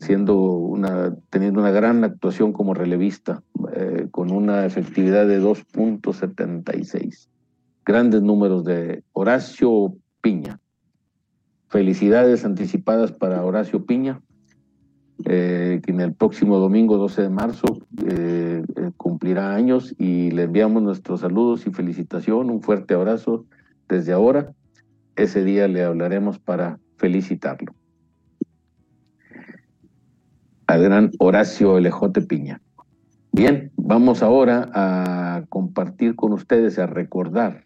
siendo 0.01 0.36
una, 0.36 1.15
teniendo 1.29 1.60
una 1.60 1.70
gran 1.70 2.03
actuación 2.03 2.53
como 2.53 2.74
relevista, 2.74 3.43
eh, 3.74 4.08
con 4.10 4.31
una 4.31 4.65
efectividad 4.65 5.27
de 5.27 5.39
2.76. 5.39 7.27
Grandes 7.86 8.24
números 8.24 8.63
de 8.65 9.03
Horacio 9.13 9.93
Piña. 10.22 10.60
Felicidades 11.67 12.43
anticipadas 12.46 13.12
para 13.12 13.46
Horacio 13.46 13.86
Piña, 13.86 14.22
eh, 15.25 15.79
que 15.84 15.91
en 15.91 16.01
el 16.01 16.13
próximo 16.15 16.58
domingo 16.58 16.98
12 16.98 17.22
de 17.22 17.29
marzo 17.29 17.67
eh, 18.03 18.63
cumplirá 18.98 19.53
años 19.53 19.93
y 20.00 20.31
le 20.31 20.43
enviamos 20.43 20.81
nuestros 20.81 21.20
saludos 21.22 21.67
y 21.67 21.72
felicitación, 21.72 22.50
un 22.50 22.63
fuerte 22.63 22.96
abrazo 22.96 23.46
desde 23.88 24.13
ahora. 24.13 24.51
Ese 25.15 25.43
día 25.43 25.67
le 25.67 25.84
hablaremos 25.84 26.39
para 26.39 26.79
felicitarlo 26.98 27.74
al 30.71 30.83
gran 30.83 31.11
Horacio 31.19 31.77
Elejote 31.77 32.21
Piña. 32.21 32.61
Bien, 33.33 33.73
vamos 33.75 34.23
ahora 34.23 34.69
a 34.73 35.43
compartir 35.49 36.15
con 36.15 36.31
ustedes, 36.31 36.79
a 36.79 36.87
recordar 36.87 37.65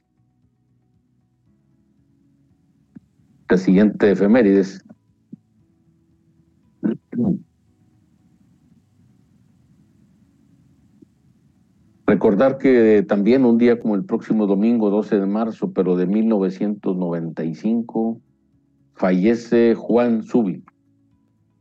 la 3.48 3.58
siguiente 3.58 4.10
efemérides. 4.12 4.84
Recordar 12.08 12.58
que 12.58 13.06
también 13.08 13.46
un 13.46 13.60
día 13.60 13.80
como 13.80 13.94
el 13.96 14.06
próximo 14.06 14.48
domingo 14.48 14.90
12 14.90 15.20
de 15.20 15.28
marzo, 15.28 15.74
pero 15.74 15.96
de 15.96 16.08
1995, 16.08 18.20
fallece 18.94 19.76
Juan 19.76 20.24
Subi, 20.24 20.64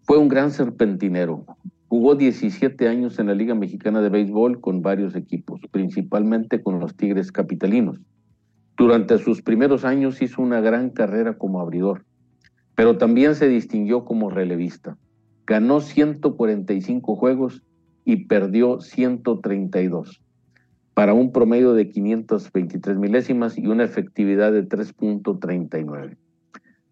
fue 0.04 0.18
un 0.18 0.28
gran 0.28 0.50
serpentinero. 0.50 1.46
Jugó 1.88 2.14
17 2.14 2.88
años 2.88 3.18
en 3.18 3.28
la 3.28 3.34
Liga 3.34 3.54
Mexicana 3.54 4.02
de 4.02 4.10
Béisbol 4.10 4.60
con 4.60 4.82
varios 4.82 5.16
equipos, 5.16 5.60
principalmente 5.70 6.62
con 6.62 6.78
los 6.78 6.94
Tigres 6.94 7.32
Capitalinos. 7.32 7.98
Durante 8.76 9.16
sus 9.18 9.40
primeros 9.40 9.84
años 9.84 10.20
hizo 10.20 10.42
una 10.42 10.60
gran 10.60 10.90
carrera 10.90 11.38
como 11.38 11.60
abridor, 11.60 12.04
pero 12.74 12.98
también 12.98 13.34
se 13.34 13.48
distinguió 13.48 14.04
como 14.04 14.28
relevista. 14.28 14.98
Ganó 15.46 15.80
145 15.80 17.16
juegos 17.16 17.62
y 18.04 18.26
perdió 18.26 18.80
132, 18.80 20.20
para 20.92 21.14
un 21.14 21.32
promedio 21.32 21.72
de 21.72 21.88
523 21.88 22.98
milésimas 22.98 23.56
y 23.56 23.66
una 23.68 23.84
efectividad 23.84 24.52
de 24.52 24.68
3.39. 24.68 26.16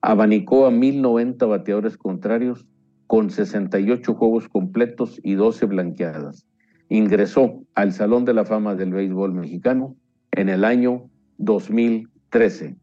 Abanicó 0.00 0.66
a 0.66 0.70
1090 0.70 1.44
bateadores 1.44 1.96
contrarios 1.98 2.66
con 3.12 3.28
68 3.28 4.14
juegos 4.14 4.48
completos 4.48 5.20
y 5.22 5.34
12 5.34 5.66
blanqueadas. 5.66 6.46
Ingresó 6.88 7.62
al 7.74 7.92
Salón 7.92 8.24
de 8.24 8.32
la 8.32 8.46
Fama 8.46 8.74
del 8.74 8.94
Béisbol 8.94 9.34
Mexicano 9.34 9.94
en 10.30 10.48
el 10.48 10.64
año 10.64 11.10
2013. 11.36 12.74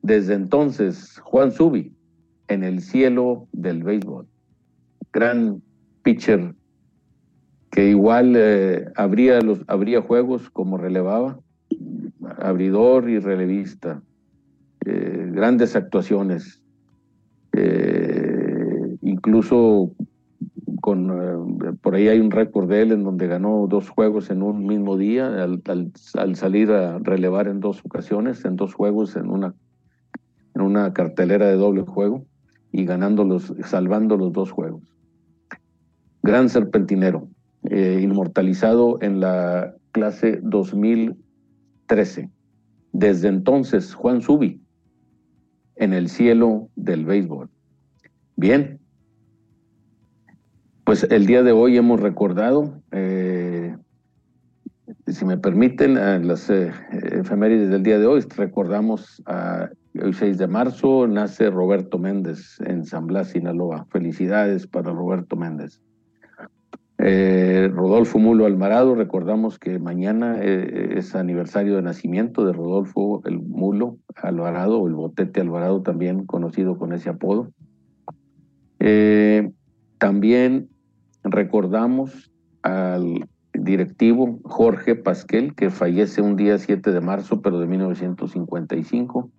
Desde 0.00 0.32
entonces, 0.32 1.18
Juan 1.18 1.52
Subi 1.52 1.92
en 2.48 2.64
el 2.64 2.80
cielo 2.80 3.46
del 3.52 3.82
béisbol. 3.82 4.26
Gran 5.12 5.60
pitcher 6.02 6.54
que 7.70 7.90
igual 7.90 8.32
eh, 8.34 8.86
habría, 8.96 9.42
los, 9.42 9.58
habría 9.66 10.00
juegos 10.00 10.48
como 10.48 10.78
relevaba, 10.78 11.38
abridor 12.38 13.10
y 13.10 13.18
relevista, 13.18 14.00
eh, 14.86 15.28
grandes 15.30 15.76
actuaciones. 15.76 16.62
Eh, 17.52 18.21
incluso 19.22 19.92
con, 20.80 21.10
eh, 21.10 21.72
por 21.80 21.94
ahí 21.94 22.08
hay 22.08 22.18
un 22.18 22.32
récord 22.32 22.68
de 22.68 22.82
él 22.82 22.90
en 22.90 23.04
donde 23.04 23.28
ganó 23.28 23.68
dos 23.68 23.88
juegos 23.88 24.30
en 24.30 24.42
un 24.42 24.66
mismo 24.66 24.96
día, 24.96 25.28
al, 25.44 26.34
salir 26.34 26.72
a 26.72 26.98
relevar 26.98 27.46
en 27.46 27.60
dos 27.60 27.80
ocasiones, 27.84 28.44
en 28.44 28.56
dos 28.56 28.74
juegos, 28.74 29.14
en 29.14 29.30
una, 29.30 29.54
en 30.56 30.62
una 30.62 30.92
cartelera 30.92 31.46
de 31.46 31.54
doble 31.54 31.82
juego 31.82 32.26
y 32.72 32.84
ganándolos, 32.84 33.54
salvando 33.64 34.16
los 34.16 34.32
dos 34.32 34.50
juegos. 34.50 34.82
Gran 36.24 36.48
serpentinero, 36.48 37.28
eh, 37.70 38.00
inmortalizado 38.02 38.98
en 39.02 39.20
la 39.20 39.72
clase 39.92 40.40
2013. 40.42 42.28
Desde 42.92 43.28
entonces, 43.28 43.94
Juan 43.94 44.20
Subi, 44.20 44.60
en 45.76 45.92
el 45.92 46.08
cielo 46.08 46.68
del 46.74 47.04
béisbol. 47.04 47.48
Bien, 48.34 48.81
pues 50.84 51.06
el 51.10 51.26
día 51.26 51.42
de 51.42 51.52
hoy 51.52 51.76
hemos 51.76 52.00
recordado, 52.00 52.82
eh, 52.90 53.76
si 55.06 55.24
me 55.24 55.36
permiten, 55.36 55.94
las 56.26 56.50
eh, 56.50 56.72
efemérides 57.12 57.70
del 57.70 57.82
día 57.82 57.98
de 57.98 58.06
hoy, 58.06 58.24
recordamos 58.36 59.22
a 59.26 59.70
hoy 60.02 60.12
6 60.12 60.38
de 60.38 60.46
marzo 60.48 61.06
nace 61.06 61.50
Roberto 61.50 61.98
Méndez 61.98 62.58
en 62.60 62.84
San 62.84 63.06
Blas, 63.06 63.28
Sinaloa. 63.28 63.86
Felicidades 63.90 64.66
para 64.66 64.90
Roberto 64.90 65.36
Méndez. 65.36 65.80
Eh, 66.98 67.68
Rodolfo 67.72 68.18
Mulo 68.18 68.46
Alvarado, 68.46 68.94
recordamos 68.94 69.58
que 69.58 69.78
mañana 69.78 70.40
es 70.40 71.14
aniversario 71.14 71.76
de 71.76 71.82
nacimiento 71.82 72.44
de 72.44 72.52
Rodolfo 72.52 73.22
el 73.24 73.40
Mulo 73.40 73.98
Alvarado, 74.14 74.80
o 74.80 74.88
el 74.88 74.94
Botete 74.94 75.40
Alvarado, 75.40 75.82
también 75.82 76.26
conocido 76.26 76.78
con 76.78 76.92
ese 76.92 77.10
apodo. 77.10 77.50
También 80.02 80.68
recordamos 81.22 82.32
al 82.62 83.28
directivo 83.54 84.40
Jorge 84.42 84.96
Pasquel, 84.96 85.54
que 85.54 85.70
fallece 85.70 86.20
un 86.20 86.34
día 86.34 86.58
7 86.58 86.90
de 86.90 87.00
marzo, 87.00 87.40
pero 87.40 87.60
de 87.60 87.68
1955, 87.68 89.30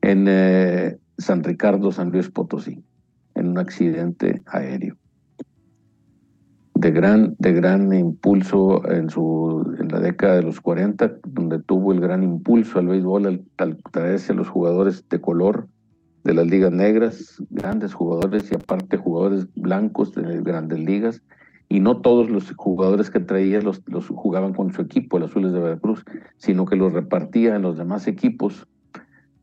en 0.00 0.24
eh, 0.26 0.96
San 1.18 1.44
Ricardo, 1.44 1.92
San 1.92 2.12
Luis 2.12 2.30
Potosí, 2.30 2.82
en 3.34 3.48
un 3.48 3.58
accidente 3.58 4.40
aéreo. 4.46 4.96
De 6.74 6.90
gran, 6.90 7.36
de 7.38 7.52
gran 7.52 7.92
impulso 7.92 8.90
en, 8.90 9.10
su, 9.10 9.76
en 9.78 9.88
la 9.88 10.00
década 10.00 10.36
de 10.36 10.44
los 10.44 10.62
40, 10.62 11.12
donde 11.26 11.58
tuvo 11.58 11.92
el 11.92 12.00
gran 12.00 12.22
impulso 12.22 12.78
al 12.78 12.86
béisbol 12.86 13.26
al, 13.26 13.44
al 13.58 13.76
traerse 13.92 14.32
a 14.32 14.36
los 14.36 14.48
jugadores 14.48 15.06
de 15.10 15.20
color 15.20 15.68
de 16.26 16.34
las 16.34 16.46
ligas 16.48 16.72
negras, 16.72 17.40
grandes 17.50 17.94
jugadores 17.94 18.50
y 18.50 18.56
aparte 18.56 18.96
jugadores 18.96 19.46
blancos 19.54 20.12
de 20.12 20.42
grandes 20.42 20.80
ligas. 20.80 21.22
Y 21.68 21.80
no 21.80 22.00
todos 22.00 22.28
los 22.28 22.52
jugadores 22.56 23.10
que 23.10 23.20
traía 23.20 23.60
los, 23.60 23.80
los 23.86 24.08
jugaban 24.08 24.52
con 24.52 24.72
su 24.72 24.82
equipo, 24.82 25.16
el 25.16 25.24
Azules 25.24 25.52
de 25.52 25.60
Veracruz, 25.60 26.04
sino 26.36 26.66
que 26.66 26.76
los 26.76 26.92
repartía 26.92 27.56
en 27.56 27.62
los 27.62 27.78
demás 27.78 28.06
equipos 28.08 28.66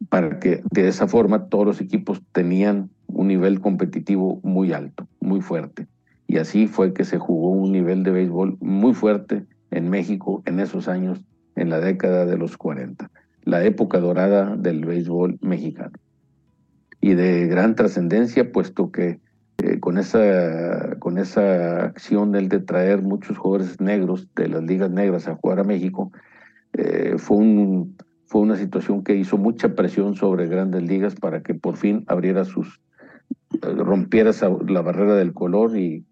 para 0.09 0.39
que 0.39 0.61
de 0.71 0.87
esa 0.87 1.07
forma 1.07 1.45
todos 1.45 1.65
los 1.65 1.81
equipos 1.81 2.21
tenían 2.33 2.89
un 3.07 3.27
nivel 3.29 3.61
competitivo 3.61 4.39
muy 4.43 4.73
alto, 4.73 5.07
muy 5.21 5.41
fuerte. 5.41 5.87
Y 6.27 6.37
así 6.37 6.67
fue 6.67 6.93
que 6.93 7.05
se 7.05 7.17
jugó 7.17 7.49
un 7.49 7.71
nivel 7.71 8.03
de 8.03 8.11
béisbol 8.11 8.57
muy 8.59 8.93
fuerte 8.93 9.45
en 9.71 9.89
México 9.89 10.43
en 10.45 10.59
esos 10.59 10.89
años, 10.89 11.21
en 11.55 11.69
la 11.69 11.79
década 11.79 12.25
de 12.25 12.37
los 12.37 12.57
40, 12.57 13.09
la 13.43 13.63
época 13.63 13.99
dorada 13.99 14.55
del 14.57 14.85
béisbol 14.85 15.37
mexicano. 15.41 15.93
Y 17.03 17.15
de 17.15 17.47
gran 17.47 17.75
trascendencia, 17.75 18.53
puesto 18.53 18.89
que 18.89 19.19
eh, 19.57 19.81
con, 19.81 19.97
esa, 19.97 20.95
con 20.99 21.17
esa 21.17 21.83
acción 21.83 22.31
del 22.31 22.47
de 22.47 22.61
traer 22.61 23.01
muchos 23.01 23.37
jugadores 23.37 23.81
negros 23.81 24.29
de 24.37 24.47
las 24.47 24.63
ligas 24.63 24.89
negras 24.89 25.27
a 25.27 25.35
jugar 25.35 25.59
a 25.59 25.65
México, 25.65 26.13
eh, 26.71 27.15
fue, 27.17 27.35
un, 27.35 27.97
fue 28.25 28.39
una 28.39 28.55
situación 28.55 29.03
que 29.03 29.17
hizo 29.17 29.37
mucha 29.37 29.75
presión 29.75 30.15
sobre 30.15 30.47
grandes 30.47 30.81
ligas 30.83 31.15
para 31.15 31.43
que 31.43 31.53
por 31.53 31.75
fin 31.75 32.05
abriera 32.07 32.45
sus, 32.45 32.79
eh, 33.61 33.67
rompiera 33.75 34.31
la 34.65 34.81
barrera 34.81 35.15
del 35.17 35.33
color 35.33 35.77
y 35.77 36.05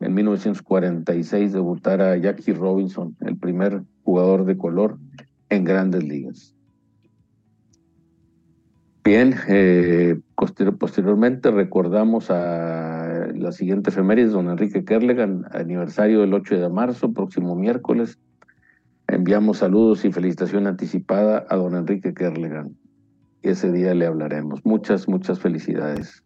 en 0.00 0.14
1946 0.14 1.52
debutara 1.52 2.16
Jackie 2.16 2.54
Robinson, 2.54 3.18
el 3.20 3.36
primer 3.36 3.82
jugador 4.02 4.46
de 4.46 4.56
color 4.56 4.96
en 5.50 5.64
grandes 5.64 6.04
ligas. 6.04 6.54
Bien, 9.04 9.34
eh, 9.48 10.20
posteriormente 10.36 11.50
recordamos 11.50 12.30
a 12.30 13.26
la 13.34 13.50
siguiente 13.50 13.90
efeméride, 13.90 14.28
don 14.28 14.48
Enrique 14.48 14.84
Kerlegan, 14.84 15.44
aniversario 15.50 16.20
del 16.20 16.32
8 16.34 16.60
de 16.60 16.68
marzo, 16.68 17.12
próximo 17.12 17.56
miércoles. 17.56 18.20
Enviamos 19.08 19.58
saludos 19.58 20.04
y 20.04 20.12
felicitación 20.12 20.68
anticipada 20.68 21.44
a 21.48 21.56
don 21.56 21.74
Enrique 21.74 22.14
Kerlegan. 22.14 22.76
Ese 23.42 23.72
día 23.72 23.92
le 23.92 24.06
hablaremos. 24.06 24.64
Muchas, 24.64 25.08
muchas 25.08 25.40
felicidades. 25.40 26.22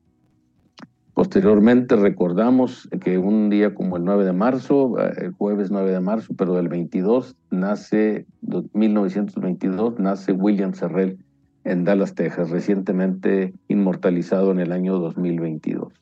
Posteriormente 1.15 1.97
recordamos 1.97 2.91
que 3.01 3.17
un 3.17 3.49
día 3.49 3.75
como 3.75 3.97
el 3.97 4.05
9 4.05 4.27
de 4.27 4.35
marzo, 4.35 5.01
eh, 5.01 5.15
el 5.17 5.33
jueves 5.33 5.71
9 5.71 5.93
de 5.93 6.01
marzo, 6.01 6.35
pero 6.37 6.53
del 6.53 6.69
22, 6.69 7.37
nace, 7.51 8.27
1922, 8.75 9.99
nace 9.99 10.33
William 10.33 10.75
Serrell 10.75 11.19
en 11.67 11.85
Dallas, 11.85 12.15
Texas, 12.15 12.51
recientemente 12.51 13.53
inmortalizado 13.69 14.53
en 14.53 14.61
el 14.61 14.73
año 14.73 14.99
2022. 14.99 15.93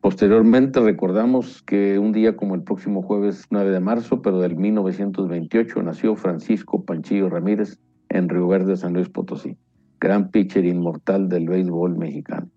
Posteriormente 0.00 0.78
recordamos 0.78 1.62
que 1.62 1.98
un 1.98 2.12
día 2.12 2.36
como 2.36 2.54
el 2.54 2.62
próximo 2.62 3.02
jueves 3.02 3.46
9 3.50 3.72
de 3.72 3.80
marzo, 3.80 4.22
pero 4.22 4.38
del 4.38 4.54
1928, 4.54 5.82
nació 5.82 6.14
Francisco 6.14 6.84
Panchillo 6.84 7.28
Ramírez 7.28 7.80
en 8.08 8.28
Río 8.28 8.46
Verde, 8.46 8.76
San 8.76 8.92
Luis 8.92 9.08
Potosí, 9.08 9.56
gran 9.98 10.30
pitcher 10.30 10.64
inmortal 10.64 11.28
del 11.28 11.48
béisbol 11.48 11.98
mexicano. 11.98 12.48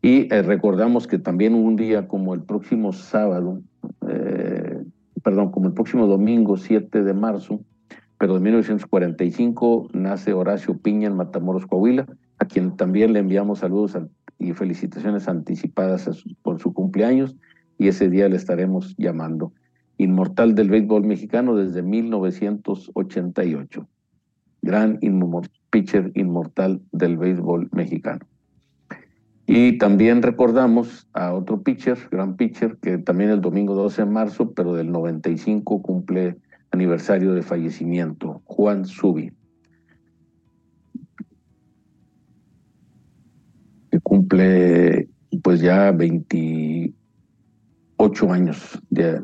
Y 0.00 0.32
eh, 0.32 0.42
recordamos 0.42 1.06
que 1.06 1.18
también 1.18 1.54
un 1.54 1.76
día 1.76 2.08
como 2.08 2.32
el 2.32 2.42
próximo 2.42 2.94
sábado, 2.94 3.60
eh, 4.08 4.82
perdón, 5.22 5.50
como 5.50 5.66
el 5.66 5.74
próximo 5.74 6.06
domingo 6.06 6.56
7 6.56 7.02
de 7.02 7.12
marzo, 7.12 7.60
pero 8.18 8.36
en 8.36 8.42
1945 8.42 9.88
nace 9.92 10.32
Horacio 10.32 10.78
Piña 10.78 11.08
en 11.08 11.16
Matamoros, 11.16 11.66
Coahuila, 11.66 12.06
a 12.38 12.44
quien 12.44 12.76
también 12.76 13.12
le 13.12 13.20
enviamos 13.20 13.60
saludos 13.60 13.98
y 14.38 14.52
felicitaciones 14.52 15.28
anticipadas 15.28 16.24
por 16.42 16.60
su 16.60 16.72
cumpleaños 16.72 17.36
y 17.78 17.88
ese 17.88 18.08
día 18.08 18.28
le 18.28 18.36
estaremos 18.36 18.94
llamando. 18.96 19.52
Inmortal 19.96 20.54
del 20.54 20.70
béisbol 20.70 21.04
mexicano 21.04 21.56
desde 21.56 21.82
1988. 21.82 23.86
Gran 24.62 24.98
pitcher 25.70 26.10
inmortal 26.14 26.80
del 26.92 27.16
béisbol 27.16 27.68
mexicano. 27.72 28.26
Y 29.46 29.76
también 29.76 30.22
recordamos 30.22 31.06
a 31.12 31.34
otro 31.34 31.62
pitcher, 31.62 31.98
gran 32.10 32.36
pitcher, 32.36 32.78
que 32.78 32.96
también 32.96 33.30
el 33.30 33.42
domingo 33.42 33.74
12 33.74 34.02
de 34.02 34.10
marzo, 34.10 34.52
pero 34.52 34.74
del 34.74 34.90
95 34.90 35.82
cumple 35.82 36.38
aniversario 36.74 37.32
de 37.34 37.42
fallecimiento, 37.42 38.42
Juan 38.44 38.84
Subi, 38.84 39.32
que 43.90 44.00
cumple 44.00 45.08
pues 45.42 45.60
ya 45.60 45.90
28 45.92 46.92
años 48.32 48.78
de, 48.90 49.22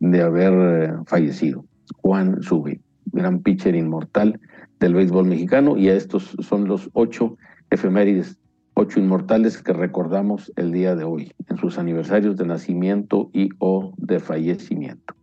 de 0.00 0.22
haber 0.22 0.52
eh, 0.52 0.94
fallecido. 1.06 1.64
Juan 1.96 2.42
Subi, 2.42 2.80
gran 3.06 3.40
pitcher 3.42 3.74
inmortal 3.74 4.40
del 4.80 4.94
béisbol 4.94 5.26
mexicano, 5.26 5.76
y 5.76 5.88
estos 5.88 6.36
son 6.40 6.66
los 6.66 6.88
ocho 6.92 7.36
efemérides, 7.70 8.38
ocho 8.74 9.00
inmortales 9.00 9.62
que 9.62 9.72
recordamos 9.72 10.52
el 10.56 10.72
día 10.72 10.94
de 10.94 11.04
hoy, 11.04 11.32
en 11.48 11.56
sus 11.56 11.78
aniversarios 11.78 12.36
de 12.36 12.46
nacimiento 12.46 13.30
y 13.32 13.48
o 13.58 13.94
de 13.96 14.20
fallecimiento. 14.20 15.14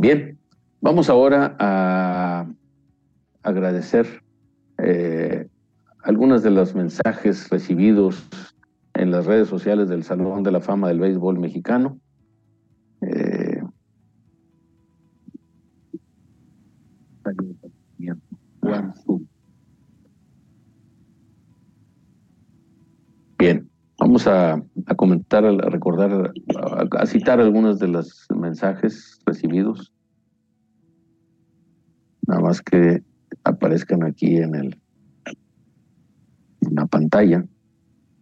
Bien, 0.00 0.38
vamos 0.80 1.10
ahora 1.10 1.56
a 1.58 2.50
agradecer 3.42 4.22
eh, 4.78 5.46
algunos 6.02 6.42
de 6.42 6.50
los 6.50 6.74
mensajes 6.74 7.50
recibidos 7.50 8.26
en 8.94 9.10
las 9.10 9.26
redes 9.26 9.48
sociales 9.48 9.90
del 9.90 10.02
Salón 10.02 10.42
de 10.42 10.52
la 10.52 10.62
Fama 10.62 10.88
del 10.88 11.00
Béisbol 11.00 11.38
Mexicano. 11.38 12.00
Eh, 13.02 13.62
Bien, 23.38 23.69
vamos 24.00 24.26
a, 24.26 24.62
comentar, 24.96 25.44
a 25.44 25.52
recordar, 25.52 26.32
a 26.98 27.06
citar 27.06 27.38
algunos 27.38 27.78
de 27.78 27.88
los 27.88 28.26
mensajes 28.34 29.20
recibidos. 29.26 29.92
Nada 32.26 32.40
más 32.40 32.62
que 32.62 33.02
aparezcan 33.44 34.02
aquí 34.02 34.38
en, 34.38 34.54
el, 34.54 34.80
en 36.62 36.74
la 36.74 36.86
pantalla 36.86 37.44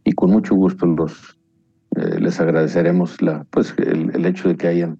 y 0.04 0.12
con 0.12 0.30
mucho 0.30 0.54
gusto 0.56 0.84
los 0.84 1.38
eh, 1.96 2.20
les 2.20 2.40
agradeceremos 2.40 3.22
la, 3.22 3.44
pues, 3.50 3.74
el, 3.78 4.26
hecho 4.26 4.48
de 4.48 4.56
que 4.56 4.66
hayan 4.66 4.98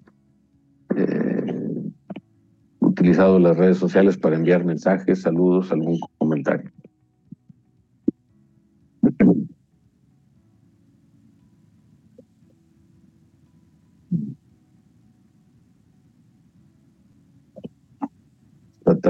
eh, 0.95 1.91
utilizado 2.79 3.37
las 3.37 3.57
redes 3.57 3.77
sociales 3.77 4.17
para 4.17 4.37
enviar 4.37 4.63
mensajes, 4.63 5.21
saludos, 5.21 5.71
algún 5.71 5.99
comentario. 6.17 6.71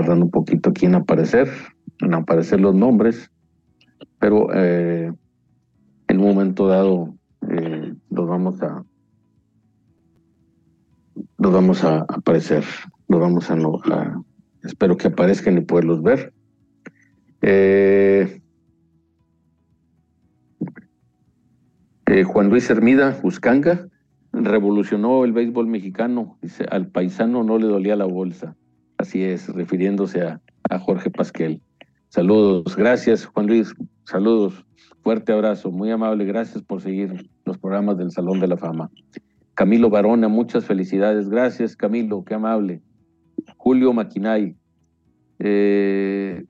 Tardando 0.10 0.26
un 0.26 0.32
poquito 0.32 0.72
aquí 0.72 0.88
en 0.88 0.96
aparecer, 0.96 1.48
en 2.00 2.16
aparecer 2.16 2.60
los 2.60 2.74
nombres, 2.74 3.30
pero 4.18 4.48
eh, 4.56 5.14
en 6.08 6.20
un 6.20 6.26
momento 6.26 6.66
dado 6.66 7.14
eh, 7.48 7.94
los 8.10 8.28
vamos 8.28 8.60
a 8.64 8.84
los 11.38 11.54
vamos 11.54 11.84
a 11.84 12.00
aparecer, 12.00 12.64
los 13.08 13.20
vamos 13.20 13.52
a, 13.52 14.20
espero 14.64 14.98
que 14.98 15.10
aparezcan 15.10 15.60
y 15.60 15.62
poderlos 15.62 16.02
ver. 16.02 16.34
Eh, 17.44 18.42
Juan 22.26 22.50
Luis 22.50 22.68
Hermida 22.70 23.14
Juscanga 23.14 23.88
revolucionó 24.34 25.24
el 25.24 25.34
béisbol 25.34 25.68
mexicano. 25.68 26.40
Dice, 26.42 26.66
al 26.70 26.88
paisano 26.88 27.44
no 27.44 27.60
le 27.60 27.68
dolía 27.68 27.96
la 27.96 28.06
bolsa. 28.06 28.56
Así 29.00 29.24
es, 29.24 29.48
refiriéndose 29.48 30.22
a, 30.22 30.42
Jorge 30.82 31.10
Pasquel. 31.10 31.62
Saludos, 32.10 32.76
gracias 32.76 33.26
Juan 33.26 33.48
Luis, 33.48 33.74
saludos, 34.04 34.66
fuerte 35.02 35.32
abrazo, 35.32 35.72
muy 35.72 35.90
amable, 35.90 36.26
gracias 36.26 36.62
por 36.62 36.82
seguir 36.82 37.28
los 37.46 37.58
programas 37.58 37.98
del 37.98 38.12
Salón 38.12 38.42
de 38.42 38.48
la 38.48 38.58
Fama. 38.58 38.92
Camilo 39.56 39.90
Barona, 39.90 40.28
muchas 40.28 40.66
felicidades, 40.66 41.30
gracias 41.30 41.78
Camilo, 41.78 42.24
qué 42.26 42.36
amable. 42.36 42.82
Julio 43.56 43.94
Maquinay, 43.94 44.58
eh, 45.40 46.44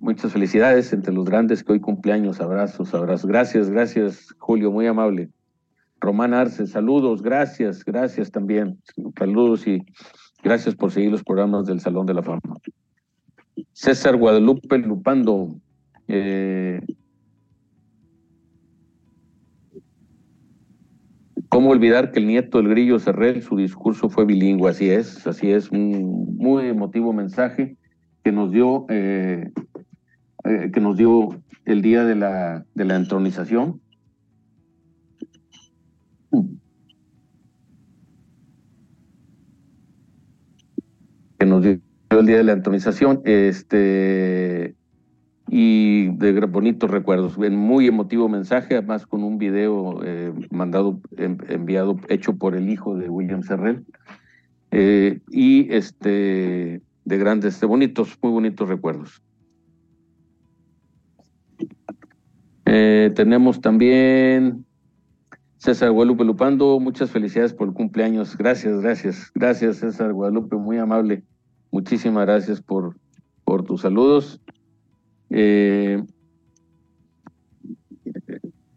muchas 0.00 0.32
felicidades 0.32 0.92
entre 0.92 1.14
los 1.14 1.26
grandes 1.26 1.62
que 1.62 1.72
hoy 1.72 1.80
cumpleaños, 1.80 2.40
abrazos, 2.40 2.92
abrazos, 2.92 3.30
gracias, 3.30 3.70
gracias 3.70 4.34
Julio, 4.38 4.72
muy 4.72 4.88
amable. 4.88 5.30
Román 6.00 6.34
Arce, 6.34 6.66
saludos, 6.66 7.22
gracias, 7.22 7.84
gracias 7.84 8.32
también, 8.32 8.82
saludos 9.16 9.64
y 9.68 9.80
Gracias 10.42 10.74
por 10.74 10.90
seguir 10.90 11.10
los 11.10 11.22
programas 11.22 11.66
del 11.66 11.80
Salón 11.80 12.06
de 12.06 12.14
la 12.14 12.22
Fama. 12.22 12.40
César 13.72 14.16
Guadalupe 14.16 14.78
Lupando. 14.78 15.54
Eh, 16.08 16.80
¿Cómo 21.48 21.68
olvidar 21.68 22.12
que 22.12 22.18
el 22.18 22.26
nieto 22.26 22.58
del 22.58 22.68
Grillo 22.68 22.98
Cerrel, 22.98 23.42
su 23.42 23.56
discurso 23.56 24.08
fue 24.08 24.24
bilingüe? 24.24 24.70
Así 24.70 24.88
es, 24.88 25.26
así 25.26 25.50
es, 25.50 25.70
un 25.70 26.34
muy 26.38 26.64
emotivo 26.66 27.12
mensaje 27.12 27.76
que 28.24 28.32
nos 28.32 28.50
dio, 28.50 28.86
eh, 28.88 29.50
eh, 30.44 30.70
que 30.72 30.80
nos 30.80 30.96
dio 30.96 31.28
el 31.66 31.82
día 31.82 32.04
de 32.04 32.14
la, 32.14 32.64
de 32.74 32.84
la 32.86 32.96
entronización. 32.96 33.81
Nos 41.52 41.62
dio 41.62 41.78
el 42.08 42.26
día 42.26 42.38
de 42.38 42.44
la 42.44 42.52
entronización, 42.52 43.20
este, 43.24 44.74
y 45.48 46.08
de 46.16 46.32
bonitos 46.46 46.90
recuerdos. 46.90 47.36
Muy 47.36 47.86
emotivo 47.86 48.28
mensaje, 48.28 48.74
además 48.74 49.06
con 49.06 49.22
un 49.22 49.36
video 49.36 50.00
eh, 50.02 50.32
mandado, 50.50 50.98
enviado, 51.18 51.98
hecho 52.08 52.36
por 52.36 52.54
el 52.54 52.70
hijo 52.70 52.96
de 52.96 53.10
William 53.10 53.42
Serrell. 53.42 53.84
Eh, 54.70 55.20
y 55.30 55.70
este, 55.72 56.80
de 57.04 57.18
grandes, 57.18 57.60
de 57.60 57.66
bonitos, 57.66 58.18
muy 58.22 58.32
bonitos 58.32 58.68
recuerdos. 58.68 59.22
Eh, 62.64 63.12
tenemos 63.14 63.60
también 63.60 64.64
César 65.58 65.90
Guadalupe 65.90 66.24
Lupando, 66.24 66.80
muchas 66.80 67.10
felicidades 67.10 67.52
por 67.52 67.68
el 67.68 67.74
cumpleaños. 67.74 68.38
Gracias, 68.38 68.80
gracias, 68.80 69.30
gracias 69.34 69.76
César 69.76 70.14
Guadalupe, 70.14 70.56
muy 70.56 70.78
amable. 70.78 71.24
Muchísimas 71.72 72.26
gracias 72.26 72.60
por, 72.60 72.94
por 73.44 73.64
tus 73.64 73.80
saludos. 73.80 74.40
Eh, 75.30 76.02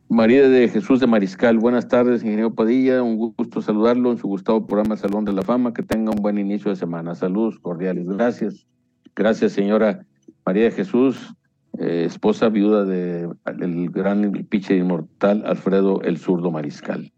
María 0.07 0.47
de 0.47 0.69
Jesús 0.69 1.01
de 1.01 1.07
Mariscal, 1.07 1.59
buenas 1.59 1.89
tardes, 1.89 2.23
ingeniero 2.23 2.55
Padilla, 2.55 3.03
un 3.03 3.17
gusto 3.17 3.61
saludarlo 3.61 4.11
en 4.11 4.17
su 4.17 4.27
gustado 4.27 4.65
programa 4.65 4.95
Salón 4.95 5.25
de 5.25 5.33
la 5.33 5.41
Fama, 5.41 5.73
que 5.73 5.83
tenga 5.83 6.11
un 6.11 6.21
buen 6.21 6.37
inicio 6.37 6.71
de 6.71 6.77
semana. 6.77 7.15
Saludos 7.15 7.59
cordiales, 7.59 8.07
gracias. 8.07 8.65
Gracias, 9.13 9.51
señora 9.51 10.05
María 10.45 10.63
de 10.63 10.71
Jesús, 10.71 11.35
eh, 11.77 12.05
esposa 12.05 12.47
viuda 12.47 12.85
del 12.85 13.89
gran 13.89 14.31
piche 14.49 14.77
inmortal 14.77 15.43
Alfredo 15.45 16.01
el 16.01 16.17
Zurdo 16.17 16.49
Mariscal. 16.49 17.11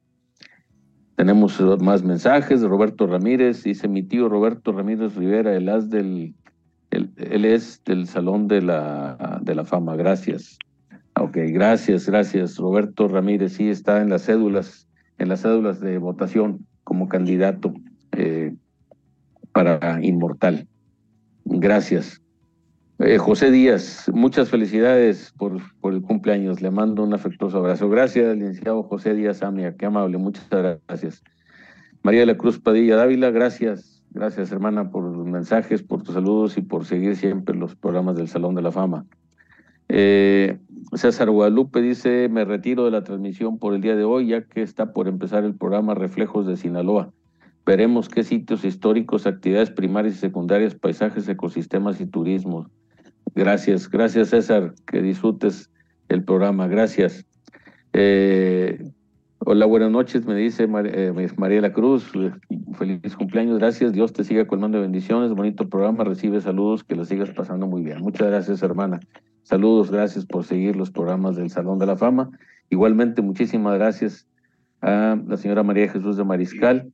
Tenemos 1.18 1.60
más 1.82 2.04
mensajes 2.04 2.62
de 2.62 2.68
Roberto 2.68 3.08
Ramírez, 3.08 3.64
dice 3.64 3.88
mi 3.88 4.04
tío 4.04 4.30
Roberto 4.30 4.72
Ramírez 4.72 5.16
Rivera, 5.16 5.56
el 5.56 5.68
as 5.68 5.90
del 5.90 6.36
él, 6.92 7.46
es 7.46 7.84
del 7.86 8.08
Salón 8.08 8.48
de 8.48 8.62
la, 8.62 9.40
de 9.42 9.56
la 9.56 9.66
Fama. 9.66 9.96
Gracias. 9.96 10.60
Ok, 11.20 11.38
gracias, 11.48 12.08
gracias. 12.08 12.58
Roberto 12.58 13.08
Ramírez 13.08 13.54
sí 13.54 13.68
está 13.68 14.02
en 14.02 14.10
las 14.10 14.26
cédulas, 14.26 14.88
en 15.18 15.30
las 15.30 15.42
cédulas 15.42 15.80
de 15.80 15.98
votación 15.98 16.68
como 16.84 17.10
candidato 17.10 17.74
eh, 18.12 18.56
para 19.52 20.00
Inmortal. 20.04 20.68
Gracias. 21.46 22.22
Eh, 23.00 23.20
José 23.20 23.52
Díaz, 23.52 24.10
muchas 24.12 24.50
felicidades 24.50 25.32
por, 25.38 25.62
el 25.84 26.02
cumpleaños. 26.02 26.62
Le 26.62 26.72
mando 26.72 27.04
un 27.04 27.14
afectuoso 27.14 27.60
abrazo. 27.60 27.90
Gracias, 27.90 28.36
licenciado 28.36 28.82
José 28.84 29.14
Díaz 29.14 29.44
Amia. 29.44 29.76
Qué 29.78 29.86
amable, 29.86 30.18
muchas 30.18 30.50
gracias. 30.50 31.24
María 32.02 32.22
de 32.22 32.26
la 32.26 32.38
Cruz 32.38 32.60
Padilla 32.60 32.96
Dávila, 32.96 33.30
gracias. 33.30 34.04
Gracias, 34.10 34.52
hermana, 34.52 34.90
por 34.90 35.04
los 35.04 35.28
mensajes, 35.28 35.84
por 35.84 36.02
tus 36.02 36.16
saludos 36.16 36.58
y 36.58 36.62
por 36.62 36.86
seguir 36.86 37.16
siempre 37.16 37.56
los 37.56 37.76
programas 37.76 38.16
del 38.16 38.28
Salón 38.30 38.56
de 38.56 38.64
la 38.64 38.72
Fama. 38.72 39.06
Eh, 39.90 40.58
César 40.94 41.30
Guadalupe 41.30 41.82
dice, 41.82 42.30
me 42.30 42.46
retiro 42.46 42.86
de 42.86 42.92
la 42.92 43.04
transmisión 43.04 43.60
por 43.60 43.76
el 43.76 43.82
día 43.82 43.96
de 43.96 44.06
hoy, 44.06 44.30
ya 44.30 44.42
que 44.42 44.64
está 44.64 44.92
por 44.92 45.08
empezar 45.08 45.44
el 45.44 45.54
programa 45.54 45.94
Reflejos 45.94 46.48
de 46.48 46.58
Sinaloa. 46.58 47.12
Veremos 47.64 48.10
qué 48.10 48.24
sitios 48.24 48.66
históricos, 48.66 49.28
actividades 49.28 49.70
primarias 49.70 50.16
y 50.16 50.18
secundarias, 50.18 50.74
paisajes, 50.74 51.28
ecosistemas 51.28 52.02
y 52.02 52.08
turismo. 52.08 52.72
Gracias, 53.38 53.90
gracias 53.90 54.30
César, 54.30 54.74
que 54.88 55.02
disfrutes 55.02 55.70
el 56.10 56.24
programa, 56.24 56.68
gracias. 56.68 57.26
Eh, 57.94 58.80
Hola, 59.50 59.66
buenas 59.66 59.92
noches, 59.92 60.26
me 60.26 60.36
dice 60.36 60.68
eh, 60.68 61.30
María 61.38 61.62
la 61.62 61.72
Cruz. 61.72 62.12
Feliz 62.74 63.16
cumpleaños, 63.16 63.60
gracias. 63.60 63.94
Dios 63.94 64.12
te 64.12 64.24
siga 64.24 64.46
colmando 64.46 64.78
de 64.78 64.82
bendiciones. 64.82 65.32
Bonito 65.32 65.70
programa, 65.70 66.04
recibe 66.04 66.42
saludos, 66.42 66.84
que 66.84 66.96
lo 66.96 67.06
sigas 67.06 67.30
pasando 67.30 67.68
muy 67.68 67.84
bien. 67.84 68.02
Muchas 68.02 68.28
gracias, 68.28 68.62
hermana. 68.64 69.00
Saludos, 69.44 69.90
gracias 69.90 70.26
por 70.26 70.44
seguir 70.44 70.76
los 70.76 70.92
programas 70.92 71.38
del 71.38 71.50
Salón 71.50 71.78
de 71.78 71.86
la 71.86 71.96
Fama. 71.96 72.32
Igualmente, 72.70 73.22
muchísimas 73.22 73.76
gracias 73.76 74.28
a 74.82 75.18
la 75.26 75.38
señora 75.38 75.64
María 75.64 75.88
Jesús 75.88 76.18
de 76.18 76.26
Mariscal, 76.26 76.92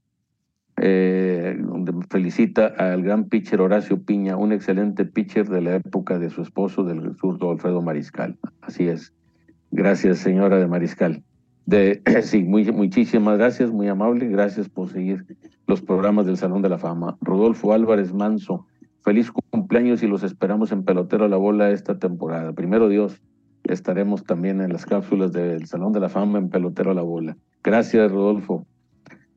eh, 0.77 1.57
felicita 2.09 2.67
al 2.77 3.03
gran 3.03 3.25
pitcher 3.25 3.61
Horacio 3.61 4.01
Piña, 4.01 4.37
un 4.37 4.51
excelente 4.51 5.05
pitcher 5.05 5.47
de 5.47 5.61
la 5.61 5.75
época 5.75 6.19
de 6.19 6.29
su 6.29 6.41
esposo, 6.41 6.83
del 6.83 7.15
zurdo 7.17 7.51
Alfredo 7.51 7.81
Mariscal. 7.81 8.37
Así 8.61 8.87
es. 8.87 9.13
Gracias, 9.71 10.19
señora 10.19 10.57
de 10.57 10.67
Mariscal. 10.67 11.23
Sí, 12.21 12.43
muchísimas 12.43 13.37
gracias, 13.37 13.71
muy 13.71 13.87
amable. 13.87 14.27
Gracias 14.27 14.69
por 14.69 14.89
seguir 14.89 15.25
los 15.67 15.81
programas 15.81 16.25
del 16.25 16.37
Salón 16.37 16.61
de 16.61 16.69
la 16.69 16.77
Fama. 16.77 17.17
Rodolfo 17.21 17.73
Álvarez 17.73 18.13
Manso, 18.13 18.65
feliz 19.01 19.31
cumpleaños 19.31 20.03
y 20.03 20.07
los 20.07 20.23
esperamos 20.23 20.71
en 20.71 20.83
Pelotero 20.83 21.25
a 21.25 21.29
la 21.29 21.37
Bola 21.37 21.71
esta 21.71 21.97
temporada. 21.97 22.53
Primero 22.53 22.89
Dios, 22.89 23.21
estaremos 23.63 24.23
también 24.23 24.61
en 24.61 24.73
las 24.73 24.85
cápsulas 24.85 25.31
del 25.31 25.65
Salón 25.67 25.93
de 25.93 26.01
la 26.01 26.09
Fama 26.09 26.37
en 26.37 26.49
Pelotero 26.49 26.91
a 26.91 26.95
la 26.95 27.01
Bola. 27.01 27.37
Gracias, 27.63 28.11
Rodolfo. 28.11 28.65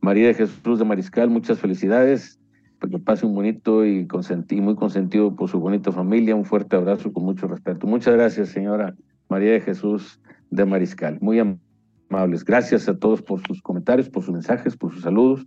María 0.07 0.29
de 0.29 0.35
Jesús 0.35 0.79
de 0.79 0.85
Mariscal, 0.85 1.31
muchas 1.31 1.59
felicidades. 1.59 2.39
Que 2.81 2.99
pase 3.01 3.27
un 3.27 3.35
bonito 3.35 3.85
y 3.85 4.07
muy 4.61 4.77
consentido 4.77 5.35
por 5.35 5.49
su 5.49 5.59
bonita 5.59 5.91
familia. 5.91 6.37
Un 6.37 6.45
fuerte 6.45 6.77
abrazo 6.77 7.13
con 7.13 7.25
mucho 7.25 7.49
respeto. 7.49 7.89
Muchas 7.89 8.15
gracias, 8.15 8.51
señora 8.51 8.95
María 9.29 9.51
de 9.51 9.61
Jesús 9.61 10.21
de 10.53 10.65
Mariscal. 10.65 11.19
Muy 11.21 11.41
amable 11.41 11.61
amables. 12.09 12.45
Gracias 12.45 12.89
a 12.89 12.97
todos 12.97 13.21
por 13.21 13.45
sus 13.49 13.61
comentarios, 13.61 14.09
por 14.09 14.23
sus 14.23 14.33
mensajes, 14.33 14.77
por 14.77 14.93
sus 14.93 15.03
saludos, 15.03 15.45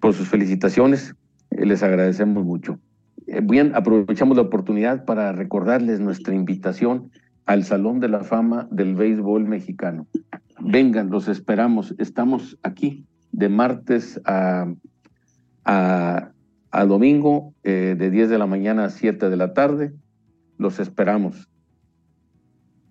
por 0.00 0.14
sus 0.14 0.28
felicitaciones. 0.28 1.14
Les 1.52 1.84
agradecemos 1.84 2.44
mucho. 2.44 2.80
Eh, 3.28 3.40
bien, 3.40 3.70
aprovechamos 3.76 4.36
la 4.36 4.42
oportunidad 4.42 5.04
para 5.04 5.30
recordarles 5.30 6.00
nuestra 6.00 6.34
invitación 6.34 7.12
al 7.46 7.62
Salón 7.62 8.00
de 8.00 8.08
la 8.08 8.24
Fama 8.24 8.66
del 8.72 8.96
Béisbol 8.96 9.44
Mexicano. 9.44 10.08
Vengan, 10.58 11.10
los 11.10 11.28
esperamos. 11.28 11.94
Estamos 11.98 12.58
aquí 12.64 13.06
de 13.34 13.48
martes 13.48 14.20
a, 14.24 14.72
a, 15.64 16.84
domingo, 16.86 17.52
eh, 17.64 17.96
de 17.98 18.10
10 18.10 18.30
de 18.30 18.38
la 18.38 18.46
mañana 18.46 18.84
a 18.84 18.90
7 18.90 19.28
de 19.28 19.36
la 19.36 19.52
tarde. 19.54 19.92
Los 20.56 20.78
esperamos. 20.78 21.48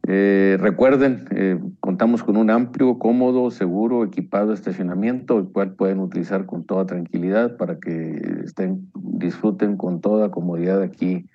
Eh, 0.06 0.58
recuerden, 0.60 1.26
eh, 1.32 1.58
contamos 1.80 2.24
con 2.24 2.36
un 2.36 2.50
amplio, 2.50 3.00
cómodo, 3.00 3.52
seguro, 3.52 4.04
equipado 4.04 4.52
estacionamiento, 4.52 5.40
el 5.40 5.46
cual 5.46 5.76
pueden 5.76 6.00
utilizar 6.00 6.46
con 6.46 6.66
toda 6.66 6.86
tranquilidad 6.86 7.56
para 7.56 7.80
que 7.80 8.42
estén, 8.44 8.92
disfruten 8.96 9.78
con 9.78 10.02
toda 10.02 10.30
comodidad 10.30 10.82
aquí 10.82 11.26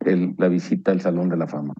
la 0.00 0.48
visita 0.48 0.92
al 0.92 1.00
Salón 1.00 1.30
de 1.30 1.38
la 1.38 1.48
Fama. 1.48 1.74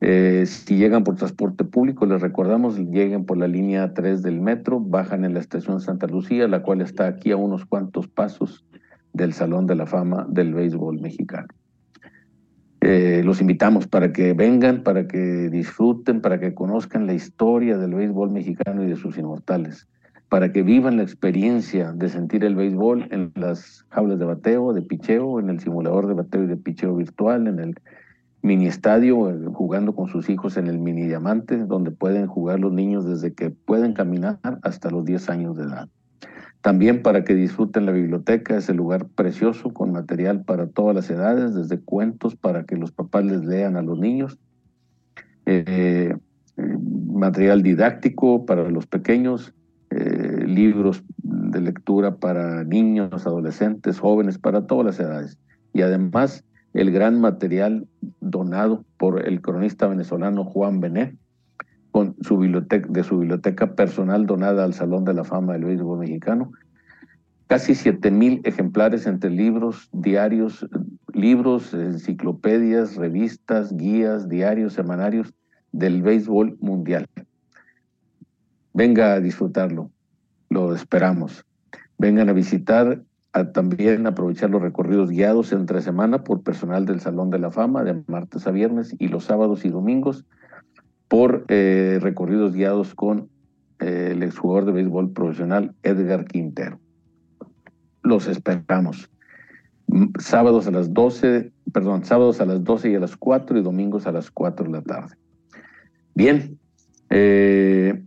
Eh, 0.00 0.44
si 0.46 0.76
llegan 0.76 1.04
por 1.04 1.16
transporte 1.16 1.64
público, 1.64 2.04
les 2.06 2.20
recordamos, 2.20 2.78
lleguen 2.78 3.24
por 3.24 3.38
la 3.38 3.48
línea 3.48 3.94
3 3.94 4.22
del 4.22 4.40
metro, 4.40 4.78
bajan 4.78 5.24
en 5.24 5.34
la 5.34 5.40
estación 5.40 5.80
Santa 5.80 6.06
Lucía, 6.06 6.48
la 6.48 6.62
cual 6.62 6.82
está 6.82 7.06
aquí 7.06 7.32
a 7.32 7.36
unos 7.36 7.64
cuantos 7.64 8.06
pasos 8.06 8.64
del 9.14 9.32
Salón 9.32 9.66
de 9.66 9.74
la 9.74 9.86
Fama 9.86 10.26
del 10.28 10.52
Béisbol 10.52 11.00
Mexicano. 11.00 11.48
Eh, 12.82 13.22
los 13.24 13.40
invitamos 13.40 13.88
para 13.88 14.12
que 14.12 14.32
vengan, 14.34 14.82
para 14.82 15.08
que 15.08 15.48
disfruten, 15.50 16.20
para 16.20 16.38
que 16.38 16.54
conozcan 16.54 17.06
la 17.06 17.14
historia 17.14 17.78
del 17.78 17.94
béisbol 17.94 18.30
mexicano 18.30 18.84
y 18.84 18.86
de 18.86 18.94
sus 18.94 19.18
inmortales, 19.18 19.88
para 20.28 20.52
que 20.52 20.62
vivan 20.62 20.98
la 20.98 21.02
experiencia 21.02 21.90
de 21.92 22.08
sentir 22.08 22.44
el 22.44 22.54
béisbol 22.54 23.08
en 23.10 23.32
las 23.34 23.86
jaulas 23.88 24.20
de 24.20 24.26
bateo, 24.26 24.72
de 24.72 24.82
picheo, 24.82 25.40
en 25.40 25.50
el 25.50 25.58
simulador 25.58 26.06
de 26.06 26.14
bateo 26.14 26.44
y 26.44 26.46
de 26.46 26.56
picheo 26.56 26.94
virtual, 26.94 27.48
en 27.48 27.58
el 27.58 27.74
mini 28.46 28.68
estadio, 28.68 29.28
eh, 29.28 29.38
jugando 29.52 29.94
con 29.94 30.08
sus 30.08 30.30
hijos 30.30 30.56
en 30.56 30.68
el 30.68 30.78
mini 30.78 31.06
diamante, 31.06 31.58
donde 31.58 31.90
pueden 31.90 32.28
jugar 32.28 32.60
los 32.60 32.72
niños 32.72 33.04
desde 33.04 33.34
que 33.34 33.50
pueden 33.50 33.92
caminar 33.92 34.38
hasta 34.62 34.90
los 34.90 35.04
10 35.04 35.28
años 35.28 35.56
de 35.56 35.64
edad. 35.64 35.88
También 36.62 37.02
para 37.02 37.24
que 37.24 37.34
disfruten 37.34 37.86
la 37.86 37.92
biblioteca, 37.92 38.56
es 38.56 38.68
el 38.68 38.76
lugar 38.76 39.06
precioso 39.08 39.74
con 39.74 39.92
material 39.92 40.44
para 40.44 40.68
todas 40.68 40.94
las 40.94 41.10
edades, 41.10 41.54
desde 41.54 41.80
cuentos 41.80 42.36
para 42.36 42.64
que 42.64 42.76
los 42.76 42.92
papás 42.92 43.24
les 43.24 43.44
lean 43.44 43.76
a 43.76 43.82
los 43.82 43.98
niños, 43.98 44.38
eh, 45.44 46.16
eh, 46.56 46.78
material 47.12 47.62
didáctico 47.62 48.46
para 48.46 48.70
los 48.70 48.86
pequeños, 48.86 49.52
libros 50.44 51.02
de 51.22 51.60
lectura 51.60 52.16
para 52.16 52.64
niños, 52.64 53.26
adolescentes, 53.26 53.98
jóvenes, 53.98 54.36
para 54.36 54.66
todas 54.66 54.84
las 54.84 55.00
edades. 55.00 55.38
Y 55.72 55.80
además 55.82 56.44
el 56.76 56.92
gran 56.92 57.20
material 57.22 57.88
donado 58.20 58.84
por 58.98 59.26
el 59.26 59.40
cronista 59.40 59.86
venezolano 59.86 60.44
Juan 60.44 60.80
Benet, 60.80 61.16
con 61.90 62.14
su 62.20 62.36
biblioteca, 62.36 62.86
de 62.90 63.02
su 63.02 63.18
biblioteca 63.18 63.74
personal 63.74 64.26
donada 64.26 64.62
al 64.62 64.74
Salón 64.74 65.06
de 65.06 65.14
la 65.14 65.24
Fama 65.24 65.54
del 65.54 65.64
Béisbol 65.64 66.00
Mexicano. 66.00 66.52
Casi 67.46 67.72
7.000 67.72 68.46
ejemplares 68.46 69.06
entre 69.06 69.30
libros, 69.30 69.88
diarios, 69.92 70.68
libros, 71.14 71.72
enciclopedias, 71.72 72.96
revistas, 72.96 73.74
guías, 73.74 74.28
diarios, 74.28 74.74
semanarios 74.74 75.32
del 75.72 76.02
béisbol 76.02 76.58
mundial. 76.60 77.06
Venga 78.74 79.14
a 79.14 79.20
disfrutarlo, 79.20 79.90
lo 80.50 80.74
esperamos. 80.74 81.46
Vengan 81.96 82.28
a 82.28 82.34
visitar 82.34 83.02
también 83.44 84.06
aprovechar 84.06 84.50
los 84.50 84.62
recorridos 84.62 85.10
guiados 85.10 85.52
entre 85.52 85.82
semana 85.82 86.24
por 86.24 86.42
personal 86.42 86.86
del 86.86 87.00
Salón 87.00 87.30
de 87.30 87.38
la 87.38 87.50
Fama 87.50 87.84
de 87.84 88.02
martes 88.06 88.46
a 88.46 88.50
viernes 88.50 88.94
y 88.98 89.08
los 89.08 89.24
sábados 89.24 89.64
y 89.64 89.68
domingos 89.68 90.24
por 91.08 91.44
eh, 91.48 91.98
recorridos 92.00 92.54
guiados 92.54 92.94
con 92.94 93.28
eh, 93.78 94.10
el 94.12 94.22
exjugador 94.22 94.64
de 94.64 94.72
béisbol 94.72 95.12
profesional 95.12 95.74
Edgar 95.82 96.24
Quintero. 96.24 96.80
Los 98.02 98.26
esperamos. 98.26 99.10
Sábados 100.18 100.66
a 100.66 100.70
las 100.70 100.92
12, 100.92 101.52
perdón, 101.72 102.04
sábados 102.04 102.40
a 102.40 102.46
las 102.46 102.64
12 102.64 102.90
y 102.90 102.94
a 102.94 103.00
las 103.00 103.16
4 103.16 103.58
y 103.58 103.62
domingos 103.62 104.06
a 104.06 104.12
las 104.12 104.30
4 104.30 104.66
de 104.66 104.72
la 104.72 104.82
tarde. 104.82 105.14
Bien, 106.14 106.58
eh, 107.10 108.02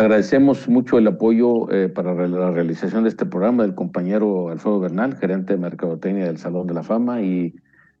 Agradecemos 0.00 0.66
mucho 0.66 0.96
el 0.96 1.06
apoyo 1.08 1.70
eh, 1.70 1.90
para 1.90 2.14
la 2.26 2.50
realización 2.50 3.02
de 3.02 3.10
este 3.10 3.26
programa 3.26 3.64
del 3.64 3.74
compañero 3.74 4.48
Alfredo 4.48 4.80
Bernal, 4.80 5.14
gerente 5.18 5.52
de 5.52 5.58
Mercadotecnia 5.58 6.24
del 6.24 6.38
Salón 6.38 6.66
de 6.66 6.72
la 6.72 6.82
Fama 6.82 7.20
y 7.20 7.54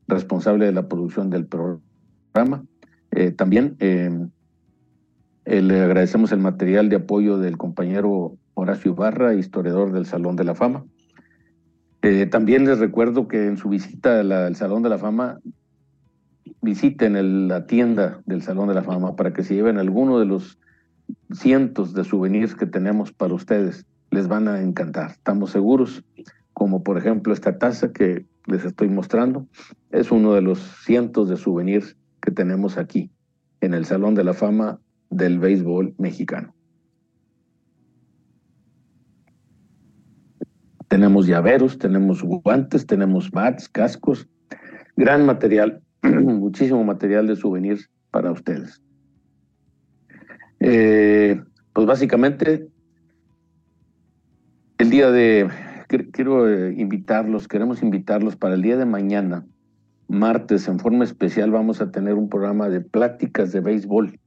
responsable 0.08 0.64
de 0.64 0.72
la 0.72 0.88
producción 0.88 1.28
del 1.28 1.44
programa. 1.44 2.64
Eh, 3.10 3.32
también 3.32 3.76
eh, 3.80 4.10
le 5.44 5.80
agradecemos 5.82 6.32
el 6.32 6.38
material 6.38 6.88
de 6.88 6.96
apoyo 6.96 7.36
del 7.36 7.58
compañero 7.58 8.34
Horacio 8.54 8.94
Barra, 8.94 9.34
historiador 9.34 9.92
del 9.92 10.06
Salón 10.06 10.36
de 10.36 10.44
la 10.44 10.54
Fama. 10.54 10.86
también 12.30 12.64
les 12.64 12.78
recuerdo 12.78 13.28
que 13.28 13.46
en 13.46 13.58
su 13.58 13.68
visita 13.68 14.20
al 14.20 14.56
Salón 14.56 14.82
de 14.82 14.88
la 14.88 14.96
Fama 14.96 15.38
visiten 16.62 17.46
la 17.46 17.66
tienda 17.66 18.22
del 18.24 18.40
Salón 18.40 18.68
de 18.68 18.74
la 18.74 18.84
Fama 18.84 19.16
para 19.16 19.34
que 19.34 19.44
se 19.44 19.54
lleven 19.54 19.76
alguno 19.76 20.18
de 20.18 20.24
los 20.24 20.58
cientos 21.32 21.94
de 21.94 22.04
souvenirs 22.04 22.54
que 22.54 22.66
tenemos 22.66 23.12
para 23.12 23.34
ustedes. 23.34 23.86
Les 24.10 24.28
van 24.28 24.48
a 24.48 24.60
encantar, 24.60 25.12
estamos 25.12 25.50
seguros, 25.50 26.04
como 26.52 26.82
por 26.82 26.98
ejemplo 26.98 27.32
esta 27.32 27.58
taza 27.58 27.92
que 27.92 28.26
les 28.46 28.64
estoy 28.64 28.88
mostrando, 28.88 29.46
es 29.90 30.10
uno 30.10 30.34
de 30.34 30.42
los 30.42 30.58
cientos 30.84 31.28
de 31.28 31.36
souvenirs 31.36 31.96
que 32.20 32.30
tenemos 32.30 32.76
aquí 32.76 33.10
en 33.60 33.74
el 33.74 33.84
Salón 33.84 34.14
de 34.14 34.24
la 34.24 34.34
Fama 34.34 34.80
del 35.10 35.38
Béisbol 35.38 35.94
Mexicano. 35.98 36.54
Tenemos 40.88 41.26
llaveros, 41.26 41.78
tenemos 41.78 42.22
guantes, 42.22 42.84
tenemos 42.84 43.30
bats, 43.30 43.68
cascos, 43.68 44.28
gran 44.96 45.24
material, 45.24 45.82
muchísimo 46.02 46.82
material 46.82 47.28
de 47.28 47.36
souvenirs 47.36 47.88
para 48.10 48.32
ustedes. 48.32 48.82
Eh, 50.60 51.40
pues 51.72 51.86
básicamente, 51.86 52.68
el 54.78 54.90
día 54.90 55.10
de, 55.10 55.48
quiero 56.12 56.48
eh, 56.48 56.74
invitarlos, 56.76 57.48
queremos 57.48 57.82
invitarlos 57.82 58.36
para 58.36 58.54
el 58.54 58.62
día 58.62 58.76
de 58.76 58.84
mañana, 58.84 59.46
martes, 60.08 60.68
en 60.68 60.78
forma 60.78 61.04
especial, 61.04 61.50
vamos 61.50 61.80
a 61.80 61.90
tener 61.90 62.14
un 62.14 62.28
programa 62.28 62.68
de 62.68 62.82
pláticas 62.82 63.52
de 63.52 63.60
béisbol, 63.60 64.18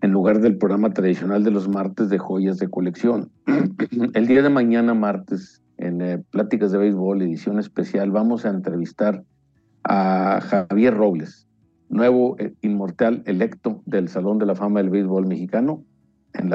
en 0.00 0.10
lugar 0.10 0.40
del 0.40 0.58
programa 0.58 0.90
tradicional 0.92 1.44
de 1.44 1.50
los 1.50 1.68
martes 1.68 2.08
de 2.08 2.18
joyas 2.18 2.58
de 2.58 2.68
colección. 2.68 3.30
el 4.14 4.26
día 4.26 4.42
de 4.42 4.50
mañana, 4.50 4.94
martes, 4.94 5.62
en 5.78 6.02
eh, 6.02 6.22
Pláticas 6.30 6.72
de 6.72 6.78
Béisbol, 6.78 7.22
edición 7.22 7.58
especial, 7.58 8.10
vamos 8.10 8.44
a 8.44 8.50
entrevistar 8.50 9.22
a 9.84 10.40
Javier 10.40 10.94
Robles 10.94 11.46
nuevo 11.88 12.36
eh, 12.38 12.52
inmortal 12.62 13.22
electo 13.26 13.82
del 13.86 14.08
Salón 14.08 14.38
de 14.38 14.46
la 14.46 14.54
Fama 14.54 14.80
del 14.80 14.90
Béisbol 14.90 15.26
Mexicano, 15.26 15.84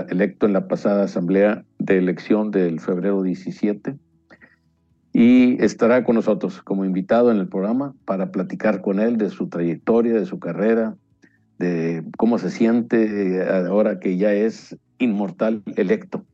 electo 0.09 0.45
en 0.45 0.53
la 0.53 0.67
pasada 0.67 1.03
asamblea 1.03 1.63
de 1.77 1.97
elección 1.97 2.51
del 2.51 2.79
febrero 2.79 3.23
17. 3.23 3.95
Y 5.13 5.63
estará 5.63 6.03
con 6.03 6.15
nosotros 6.15 6.61
como 6.61 6.85
invitado 6.85 7.31
en 7.31 7.37
el 7.37 7.47
programa 7.47 7.95
para 8.05 8.31
platicar 8.31 8.81
con 8.81 8.99
él 8.99 9.17
de 9.17 9.29
su 9.29 9.47
trayectoria, 9.47 10.13
de 10.13 10.25
su 10.25 10.39
carrera, 10.39 10.95
de 11.57 12.03
cómo 12.17 12.37
se 12.37 12.49
siente 12.49 13.37
eh, 13.37 13.65
ahora 13.67 13.99
que 13.99 14.17
ya 14.17 14.33
es 14.33 14.77
inmortal 14.97 15.63
electo 15.75 16.25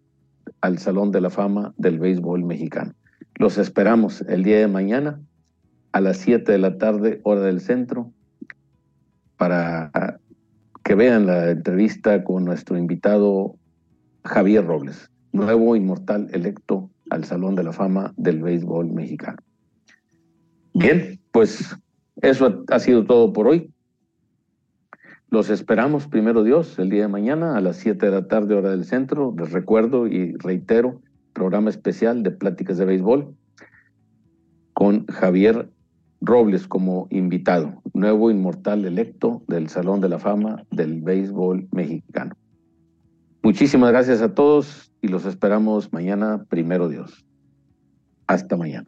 al 0.62 0.78
Salón 0.78 1.12
de 1.12 1.22
la 1.22 1.30
Fama 1.30 1.74
del 1.78 2.00
Béisbol 2.00 2.44
Mexicano. 2.44 2.94
Los 3.36 3.58
esperamos 3.58 4.22
el 4.22 4.44
día 4.44 4.60
de 4.60 4.68
mañana 4.68 5.20
a 5.92 6.02
las 6.02 6.18
7 6.18 6.52
de 6.52 6.58
la 6.58 6.78
tarde, 6.78 7.22
hora 7.24 7.42
del 7.42 7.62
centro, 7.62 8.12
para 9.38 10.20
que 10.84 10.96
vean 10.96 11.26
la 11.26 11.50
entrevista 11.50 12.24
con 12.24 12.46
nuestro 12.46 12.78
invitado 12.78 13.56
Javier 14.24 14.66
Robles, 14.66 15.10
nuevo 15.32 15.76
inmortal 15.76 16.30
electo 16.32 16.90
al 17.10 17.24
Salón 17.24 17.56
de 17.56 17.64
la 17.64 17.74
Fama 17.74 18.14
del 18.18 18.42
Béisbol 18.42 18.92
Mexicano. 18.92 19.38
Bien, 20.74 21.20
pues 21.32 21.76
eso 22.22 22.64
ha 22.70 22.80
sido 22.80 23.06
todo 23.06 23.34
por 23.34 23.48
hoy. 23.48 23.72
Los 25.30 25.50
esperamos, 25.50 26.08
primero 26.08 26.44
Dios, 26.44 26.78
el 26.80 26.90
día 26.90 27.04
de 27.04 27.08
mañana 27.08 27.58
a 27.58 27.62
las 27.62 27.78
7 27.78 28.06
de 28.06 28.12
la 28.12 28.28
tarde, 28.28 28.56
hora 28.56 28.70
del 28.70 28.86
centro. 28.86 29.34
Les 29.38 29.52
recuerdo 29.52 30.08
y 30.08 30.34
reitero, 30.34 31.02
programa 31.34 31.70
especial 31.70 32.24
de 32.24 32.32
pláticas 32.32 32.78
de 32.78 32.86
béisbol 32.86 33.36
con 34.74 35.06
Javier 35.08 35.70
Robles 36.26 36.68
como 36.68 37.08
invitado, 37.12 37.84
nuevo 37.94 38.32
inmortal 38.32 38.84
electo 38.84 39.44
del 39.48 39.70
Salón 39.70 40.02
de 40.02 40.10
la 40.10 40.18
Fama 40.18 40.64
del 40.72 41.02
Béisbol 41.02 41.68
Mexicano. 41.72 42.36
Muchísimas 43.44 43.92
gracias 43.92 44.24
a 44.24 44.34
todos 44.34 44.92
y 45.02 45.08
los 45.08 45.26
esperamos 45.26 45.94
mañana, 45.94 46.44
primero 46.50 46.90
Dios. 46.90 47.24
Hasta 48.26 48.58
mañana. 48.58 48.88